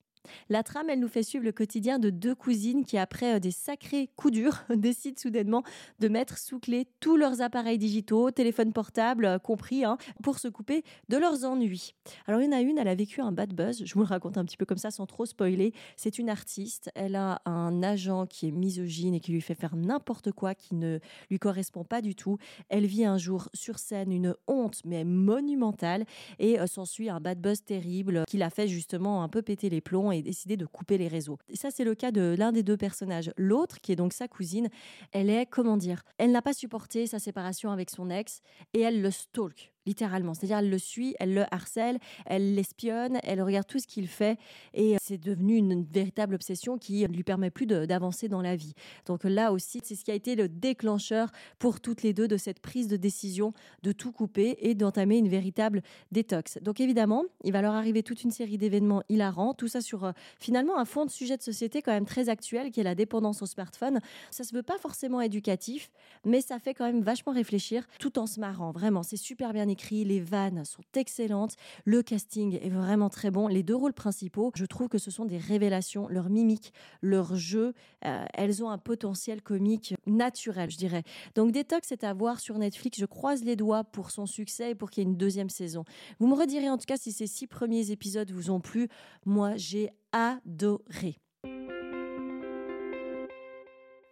La 0.50 0.64
trame, 0.64 0.90
elle 0.90 1.00
nous 1.00 1.08
fait 1.08 1.24
suivre 1.24 1.44
le 1.44 1.52
quotidien 1.52 2.00
de 2.00 2.10
deux 2.10 2.36
cousines 2.36 2.84
qui, 2.84 2.98
après 2.98 3.36
euh, 3.36 3.40
des 3.40 3.52
sacrés 3.52 4.10
coups 4.16 4.34
durs, 4.34 4.64
décident 4.76 5.18
soudainement 5.18 5.64
de 6.00 6.08
mettre 6.08 6.38
sous 6.38 6.60
clé 6.60 6.88
tous 7.00 7.18
leurs 7.18 7.42
appareils 7.42 7.78
digitaux, 7.78 8.32
téléphones 8.32 8.74
portables 8.74 9.26
euh, 9.26 9.40
compris, 9.40 9.84
hein, 9.86 9.98
pour 10.24 10.40
se 10.40 10.48
couper 10.48 10.84
de 11.10 11.18
leurs 11.18 11.46
ennuis. 11.46 11.96
Alors, 12.28 12.42
il 12.42 12.46
y 12.46 12.48
en 12.50 12.52
a 12.52 12.62
une, 12.62 12.78
elle 12.78 12.88
a 12.88 12.96
vécu 12.96 13.22
un 13.22 13.32
bad 13.32 13.54
buzz. 13.54 13.84
Je 13.86 13.94
vous 13.94 14.02
le 14.02 14.06
raconte 14.06 14.38
un 14.38 14.46
petit 14.46 14.58
peu 14.58 14.66
comme 14.66 14.78
ça 14.78 14.92
sans 14.92 15.06
trop 15.06 15.26
spoiler. 15.26 15.74
C'est 15.96 16.20
une 16.20 16.30
artiste. 16.30 16.92
Elle 16.96 17.16
a 17.16 17.42
un 17.46 17.84
agent 17.84 18.26
qui 18.28 18.48
est 18.48 18.52
misogyne 18.52 19.14
et 19.14 19.20
qui 19.20 19.32
lui 19.32 19.42
fait 19.42 19.56
faire 19.56 19.76
n'importe 19.76 20.32
quoi 20.32 20.56
qui 20.56 20.76
ne 20.76 21.00
lui 21.30 21.40
correspond 21.40 21.84
pas 21.84 22.02
du 22.02 22.16
tout. 22.16 22.38
Elle 22.70 22.86
vit 22.86 23.06
un 23.06 23.18
jour 23.18 23.50
sur 23.54 23.80
scène 23.80 24.12
une 24.12 24.36
honte, 24.48 24.82
mais 24.86 25.04
monumentale, 25.04 26.06
et 26.40 26.60
euh, 26.60 26.68
s'ensuit 26.68 27.10
un 27.10 27.20
bad 27.20 27.40
buzz 27.40 27.64
terrible 27.64 28.24
qui 28.28 28.38
l'a 28.38 28.50
fait 28.50 28.68
justement 28.68 29.24
un 29.24 29.30
peu 29.30 29.42
péter 29.42 29.70
les 29.70 29.82
plombs 29.82 30.11
et 30.12 30.22
décidé 30.22 30.58
de 30.58 30.66
couper 30.66 30.98
les 30.98 31.08
réseaux. 31.08 31.38
Et 31.50 31.56
ça, 31.56 31.70
c'est 31.72 31.84
le 31.84 31.96
cas 31.96 32.12
de 32.12 32.36
l'un 32.38 32.52
des 32.52 32.64
deux 32.64 32.78
personnages. 32.78 33.32
L'autre, 33.38 33.80
qui 33.82 33.92
est 33.92 33.96
donc 33.96 34.14
sa 34.14 34.28
cousine, 34.28 34.70
elle 35.12 35.30
est, 35.30 35.46
comment 35.46 35.78
dire, 35.78 36.04
elle 36.18 36.32
n'a 36.32 36.42
pas 36.42 36.54
supporté 36.54 37.08
sa 37.08 37.20
séparation 37.20 37.72
avec 37.72 37.90
son 37.90 38.10
ex 38.10 38.42
et 38.74 38.82
elle 38.82 39.02
le 39.02 39.12
stalk 39.12 39.74
littéralement. 39.86 40.34
C'est-à-dire, 40.34 40.58
elle 40.60 40.70
le 40.70 40.78
suit, 40.78 41.16
elle 41.20 41.34
le 41.34 41.46
harcèle, 41.52 42.00
elle 42.26 42.56
l'espionne, 42.56 43.20
elle 43.24 43.42
regarde 43.42 43.68
tout 43.68 43.80
ce 43.80 43.88
qu'il 43.88 44.08
fait 44.08 44.38
et 44.74 44.98
c'est 45.02 45.18
devenu 45.18 45.56
une 45.56 45.84
véritable 45.84 46.36
obsession 46.36 46.78
qui 46.78 47.04
ne 47.04 47.08
lui 47.08 47.24
permet 47.24 47.50
plus 47.50 47.66
d'avancer 47.66 48.28
dans 48.28 48.42
la 48.42 48.56
vie. 48.56 48.74
Donc 49.06 49.24
là 49.24 49.52
aussi, 49.52 49.80
c'est 49.84 49.96
ce 49.96 50.04
qui 50.04 50.12
a 50.12 50.16
été 50.16 50.36
le 50.36 50.48
déclencheur 50.48 51.32
pour 51.60 51.80
toutes 51.80 52.04
les 52.04 52.14
deux 52.14 52.28
de 52.28 52.38
cette 52.38 52.60
prise 52.60 52.88
de 52.88 52.98
décision 52.98 53.54
de 53.84 53.92
tout 53.92 54.12
couper 54.12 54.58
et 54.62 54.76
d'entamer 54.76 55.18
une 55.18 55.30
véritable 55.30 55.82
détox. 56.12 56.60
Donc 56.62 56.80
évidemment, 56.80 57.26
il 57.44 57.52
va 57.52 57.62
leur 57.62 57.74
arriver 57.74 58.04
toute 58.04 58.24
une 58.24 58.32
série 58.32 58.58
d'événements 58.58 59.04
hilarants, 59.10 59.54
tout 59.54 59.68
ça 59.68 59.82
sur 59.82 60.06
euh, 60.06 60.12
finalement 60.40 60.78
un 60.78 60.86
fond 60.86 61.06
de 61.06 61.12
sujet 61.12 61.38
de 61.38 61.42
société 61.42 61.82
quand 61.82 61.92
même 61.92 62.06
très 62.06 62.30
actuel 62.30 62.72
qui 62.72 62.80
est 62.80 62.84
la 62.84 62.96
dépendance 62.96 63.42
au 63.42 63.46
smartphone. 63.46 64.00
Ça 64.30 64.44
se 64.44 64.54
veut 64.54 64.64
pas 64.64 64.78
forcément 64.78 65.22
éducatif, 65.22 65.90
mais 66.26 66.42
ça 66.42 66.60
fait 66.60 66.74
quand 66.74 66.86
même 66.86 67.02
vachement 67.02 67.34
réfléchir 67.34 67.88
tout 68.00 68.20
en 68.20 68.28
se 68.28 68.40
marrant. 68.40 68.72
Vraiment, 68.72 69.04
c'est 69.04 69.18
super 69.18 69.54
bien 69.54 69.68
écrit, 69.72 70.04
les 70.06 70.20
vannes 70.20 70.64
sont 70.66 70.84
excellentes, 70.96 71.56
le 71.86 72.04
casting 72.04 72.60
est 72.62 72.70
vraiment 72.70 73.10
très 73.10 73.32
bon. 73.32 73.48
Les 73.48 73.64
deux 73.64 73.76
rôles 73.76 73.94
principaux, 73.94 74.52
je 74.56 74.66
trouve 74.66 74.88
que 74.88 74.98
ce 74.98 75.10
sont 75.10 75.26
des 75.26 75.38
révélations, 75.38 76.08
leur 76.08 76.30
mimique, 76.30 76.74
leur 77.02 77.36
jeu, 77.36 77.74
euh, 78.06 78.26
elles 78.34 78.64
ont 78.64 78.70
un 78.70 78.78
potentiel 78.78 79.42
comique 79.42 79.96
naturel, 80.06 80.70
je 80.70 80.78
dirais. 80.78 81.04
Donc 81.36 81.52
Detox 81.52 81.92
est 81.92 82.04
à 82.04 82.14
voir 82.14 82.40
sur 82.40 82.58
Netflix, 82.58 83.00
je 83.00 83.06
croise 83.06 83.44
les 83.44 83.56
doigts 83.56 83.84
pour 83.84 84.12
son 84.12 84.26
succès 84.26 84.72
et 84.72 84.76
pour 84.76 84.92
qu'il 84.92 85.04
y 85.04 85.06
ait 85.08 85.10
une 85.10 85.18
deuxième 85.18 85.50
saison. 85.50 85.86
Vous 86.20 86.28
me 86.28 86.36
redirez 86.36 86.70
en 86.70 86.78
tout 86.78 86.86
cas 86.86 86.98
si 86.98 87.12
ces 87.12 87.28
six 87.28 87.48
premiers 87.48 87.92
épisodes 87.92 88.32
vous 88.32 88.52
ont 88.52 88.60
plu. 88.60 88.88
Moi, 89.26 89.56
j'ai 89.56 89.90
adoré. 90.12 91.18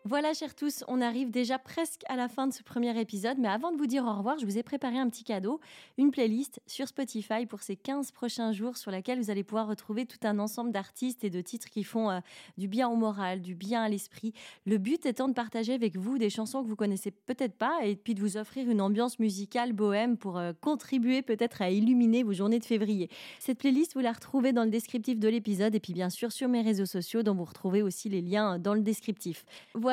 Voilà, 0.06 0.34
chers 0.34 0.56
tous, 0.56 0.86
on 0.88 1.02
arrive 1.02 1.30
déjà 1.30 1.60
presque 1.60 2.04
à 2.08 2.16
la 2.16 2.30
fin 2.30 2.48
de 2.48 2.54
ce 2.54 2.64
premier 2.64 2.98
épisode, 2.98 3.38
mais 3.38 3.50
avant 3.50 3.74
de 3.74 3.78
vous 3.78 3.86
dire 3.86 4.06
au 4.06 4.14
revoir, 4.14 4.40
je 4.40 4.46
vous 4.46 4.58
ai 4.58 4.64
préparé 4.64 4.98
un 4.98 5.10
petit 5.10 5.26
cadeau, 5.26 5.60
une 5.98 6.10
playlist 6.10 6.62
sur 6.68 6.88
Spotify 6.88 7.46
pour 7.46 7.62
ces 7.62 7.76
15 7.76 8.12
prochains 8.12 8.54
jours 8.54 8.78
sur 8.78 8.92
laquelle 8.92 9.20
vous 9.20 9.30
allez 9.30 9.44
pouvoir 9.44 9.68
retrouver 9.68 10.06
tout 10.06 10.18
un 10.24 10.40
ensemble 10.40 10.72
d'artistes 10.72 11.26
et 11.26 11.30
de 11.30 11.42
titres 11.42 11.70
qui 11.70 11.84
font 11.84 12.10
euh, 12.10 12.20
du 12.58 12.70
bien 12.70 12.88
au 12.88 12.96
moral, 12.96 13.42
du 13.42 13.56
bien 13.56 13.84
à 13.84 13.90
l'esprit. 13.90 14.34
Le 14.66 14.78
but 14.78 15.06
étant 15.06 15.28
de 15.28 15.34
partager 15.34 15.74
avec 15.74 15.98
vous 15.98 16.18
des 16.18 16.30
chansons 16.30 16.64
que 16.64 16.70
vous 16.70 16.78
connaissez 16.78 17.12
peut-être 17.12 17.56
pas 17.56 17.80
et 17.84 17.98
puis 17.98 18.16
de 18.16 18.22
vous 18.22 18.38
offrir 18.38 18.70
une 18.70 18.80
ambiance 18.80 19.20
musicale 19.20 19.74
bohème 19.74 20.16
pour 20.16 20.38
euh, 20.38 20.54
contribuer 20.62 21.22
peut-être 21.22 21.62
à 21.62 21.72
illuminer 21.72 22.24
vos 22.24 22.34
journées 22.34 22.60
de 22.60 22.66
février. 22.66 23.10
Cette 23.40 23.58
playlist, 23.58 23.96
vous 23.96 24.00
la 24.00 24.14
retrouvez 24.14 24.54
dans 24.54 24.64
le 24.64 24.72
descriptif 24.72 25.20
de 25.20 25.28
l'épisode 25.28 25.76
et 25.76 25.80
puis 25.82 25.92
bien 25.94 26.10
sûr 26.10 26.32
sur 26.32 26.48
mes 26.48 26.62
réseaux 26.62 26.86
sociaux 26.86 27.22
dont 27.22 27.36
vous 27.36 27.44
retrouvez 27.44 27.82
aussi 27.82 28.08
les 28.08 28.22
liens 28.22 28.60
dans 28.60 28.74
le 28.74 28.82
descriptif. 28.82 29.46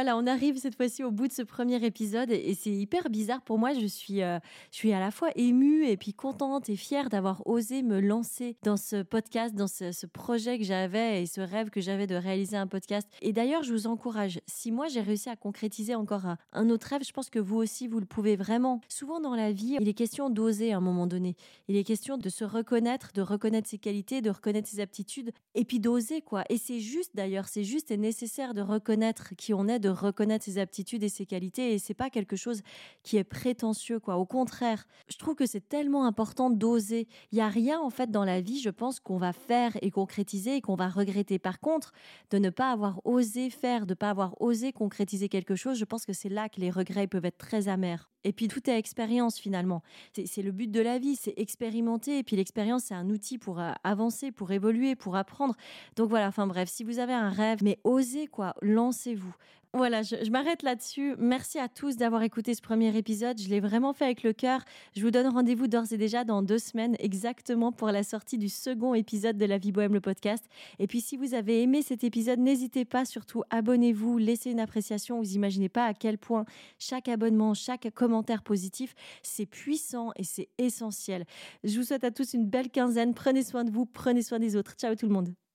On 0.04 0.26
arrive 0.26 0.58
cette 0.58 0.76
fois-ci 0.76 1.02
au 1.02 1.10
bout 1.10 1.26
de 1.28 1.32
ce 1.32 1.42
premier 1.42 1.82
épisode 1.84 2.30
et, 2.30 2.54
c'est 2.54 2.70
hyper 2.70 3.08
bizarre 3.10 3.42
pour 3.42 3.58
moi. 3.58 3.72
Je 3.72 3.86
suis, 3.86 4.22
euh, 4.22 4.38
je 4.70 4.76
suis 4.76 4.92
à 4.92 5.00
la 5.00 5.10
fois 5.10 5.30
émue 5.36 5.86
et 5.86 5.96
puis 5.96 6.12
contente 6.12 6.68
et 6.68 6.76
fière 6.76 7.08
d'avoir 7.08 7.46
osé 7.46 7.82
me 7.82 8.00
lancer 8.00 8.56
dans 8.62 8.76
ce 8.76 9.02
podcast, 9.02 9.54
dans 9.54 9.66
ce, 9.66 10.06
projet 10.06 10.58
que 10.58 10.64
j'avais 10.64 11.22
et 11.22 11.26
ce 11.26 11.40
rêve 11.40 11.70
que 11.70 11.80
j'avais 11.80 12.06
de 12.06 12.14
réaliser 12.14 12.56
un 12.56 12.66
podcast. 12.66 13.08
Et 13.22 13.32
d'ailleurs, 13.32 13.62
je 13.62 13.72
vous 13.72 13.86
encourage. 13.86 14.40
Si 14.46 14.70
moi 14.70 14.88
j'ai 14.88 15.00
réussi 15.00 15.28
à 15.28 15.36
concrétiser 15.36 15.94
encore 15.94 16.26
un, 16.52 16.70
autre 16.70 16.88
rêve, 16.88 17.02
je 17.04 17.12
pense 17.12 17.30
que 17.30 17.38
vous 17.38 17.56
aussi 17.56 17.88
vous 17.88 18.00
le 18.00 18.06
pouvez 18.06 18.36
vraiment. 18.36 18.80
Souvent 18.88 19.20
dans 19.20 19.34
la 19.34 19.52
vie, 19.52 19.76
il 19.80 19.88
est 19.88 19.94
question 19.94 20.30
d'oser 20.30 20.72
à 20.72 20.78
un 20.78 20.80
moment 20.80 21.06
donné. 21.06 21.36
Il 21.68 21.76
est 21.76 21.84
question 21.84 22.18
de 22.18 22.28
se 22.28 22.44
reconnaître, 22.44 23.12
de 23.14 23.22
reconnaître 23.22 23.68
ses 23.68 23.78
qualités, 23.78 24.20
de 24.20 24.30
reconnaître 24.30 24.68
ses 24.68 24.80
aptitudes 24.80 25.32
et 25.54 25.64
puis 25.64 25.80
d'oser 25.80 26.20
quoi. 26.20 26.44
Et 26.48 26.58
c'est 26.58 26.80
juste 26.80 27.14
d'ailleurs, 27.14 27.48
c'est 27.48 27.64
juste 27.64 27.90
et 27.90 27.96
nécessaire 27.96 28.54
de 28.54 28.60
reconnaître 28.60 29.34
qui 29.36 29.54
on 29.54 29.68
est, 29.68 29.78
reconnaître 29.88 30.44
ses 30.44 30.58
aptitudes 30.58 31.02
et 31.02 31.08
ses 31.08 31.26
qualités 31.26 31.74
et 31.74 31.78
c'est 31.78 31.94
pas 31.94 32.10
quelque 32.10 32.36
chose 32.36 32.62
qui 33.02 33.16
est 33.16 33.24
prétentieux 33.24 34.00
quoi. 34.00 34.16
Au 34.16 34.26
contraire, 34.26 34.86
je 35.08 35.16
trouve 35.16 35.34
que 35.34 35.46
c'est 35.46 35.68
tellement 35.68 36.06
important 36.06 36.50
d'oser. 36.50 37.08
Il 37.32 37.38
y 37.38 37.40
a 37.40 37.48
rien 37.48 37.80
en 37.80 37.90
fait 37.90 38.10
dans 38.10 38.24
la 38.24 38.40
vie, 38.40 38.60
je 38.60 38.70
pense 38.70 39.00
qu'on 39.00 39.18
va 39.18 39.32
faire 39.32 39.76
et 39.82 39.90
concrétiser 39.90 40.56
et 40.56 40.60
qu'on 40.60 40.76
va 40.76 40.88
regretter. 40.88 41.38
Par 41.38 41.60
contre, 41.60 41.92
de 42.30 42.38
ne 42.38 42.50
pas 42.50 42.70
avoir 42.70 43.00
osé 43.04 43.50
faire, 43.50 43.86
de 43.86 43.94
pas 43.94 44.10
avoir 44.10 44.40
osé 44.40 44.72
concrétiser 44.72 45.28
quelque 45.28 45.56
chose, 45.56 45.78
je 45.78 45.84
pense 45.84 46.06
que 46.06 46.12
c'est 46.12 46.28
là 46.28 46.48
que 46.48 46.60
les 46.60 46.70
regrets 46.70 47.06
peuvent 47.06 47.24
être 47.24 47.38
très 47.38 47.68
amers. 47.68 48.10
Et 48.26 48.32
puis 48.32 48.48
tout 48.48 48.68
est 48.68 48.76
expérience 48.76 49.38
finalement. 49.38 49.82
C'est 50.12 50.42
le 50.42 50.50
but 50.50 50.68
de 50.68 50.80
la 50.80 50.98
vie, 50.98 51.14
c'est 51.14 51.34
expérimenter. 51.36 52.18
Et 52.18 52.24
puis 52.24 52.34
l'expérience, 52.34 52.82
c'est 52.84 52.94
un 52.94 53.08
outil 53.08 53.38
pour 53.38 53.60
euh, 53.60 53.70
avancer, 53.84 54.32
pour 54.32 54.50
évoluer, 54.50 54.96
pour 54.96 55.14
apprendre. 55.14 55.54
Donc 55.94 56.10
voilà, 56.10 56.26
enfin 56.26 56.48
bref, 56.48 56.68
si 56.68 56.82
vous 56.82 56.98
avez 56.98 57.12
un 57.12 57.30
rêve, 57.30 57.62
mais 57.62 57.78
osez 57.84 58.26
quoi, 58.26 58.54
lancez-vous. 58.62 59.34
Voilà, 59.76 60.00
je, 60.00 60.30
m'arrête 60.30 60.62
là-dessus. 60.62 61.16
Merci 61.18 61.58
à 61.58 61.68
tous 61.68 61.98
d'avoir 61.98 62.22
écouté 62.22 62.54
ce 62.54 62.62
premier 62.62 62.96
épisode. 62.96 63.38
Je 63.38 63.50
l'ai 63.50 63.60
vraiment 63.60 63.92
fait 63.92 64.06
avec 64.06 64.22
le 64.22 64.32
cœur. 64.32 64.64
Je 64.96 65.02
vous 65.02 65.10
donne 65.10 65.26
rendez-vous 65.26 65.66
d'ores 65.66 65.92
et 65.92 65.98
déjà 65.98 66.24
dans 66.24 66.40
deux 66.40 66.58
semaines, 66.58 66.96
exactement 66.98 67.72
pour 67.72 67.88
la 67.88 68.02
sortie 68.02 68.38
du 68.38 68.48
second 68.48 68.94
épisode 68.94 69.36
de 69.36 69.44
La 69.44 69.58
Vie 69.58 69.72
Bohème, 69.72 69.92
le 69.92 70.00
podcast. 70.00 70.46
Et 70.78 70.86
puis, 70.86 71.02
si 71.02 71.18
vous 71.18 71.34
avez 71.34 71.60
aimé 71.60 71.82
cet 71.82 72.04
épisode, 72.04 72.38
n'hésitez 72.38 72.86
pas, 72.86 73.04
surtout, 73.04 73.42
abonnez-vous, 73.50 74.16
laissez 74.16 74.50
une 74.50 74.60
appréciation. 74.60 75.18
Vous 75.18 75.34
imaginez 75.34 75.68
pas 75.68 75.84
à 75.84 75.92
quel 75.92 76.16
point 76.16 76.46
chaque 76.78 77.08
abonnement, 77.08 77.52
chaque 77.52 77.90
commentaire 77.90 78.42
positif, 78.42 78.94
c'est 79.22 79.46
puissant 79.46 80.12
et 80.16 80.24
c'est 80.24 80.48
essentiel. 80.56 81.26
Je 81.64 81.76
vous 81.76 81.84
souhaite 81.84 82.04
à 82.04 82.10
tous 82.10 82.32
une 82.32 82.46
belle 82.46 82.70
quinzaine. 82.70 83.12
Prenez 83.12 83.42
soin 83.42 83.62
de 83.62 83.70
vous, 83.70 83.84
prenez 83.84 84.22
soin 84.22 84.38
des 84.38 84.56
autres. 84.56 84.74
Ciao 84.78 84.94
tout 84.94 85.06
le 85.06 85.12
monde. 85.12 85.45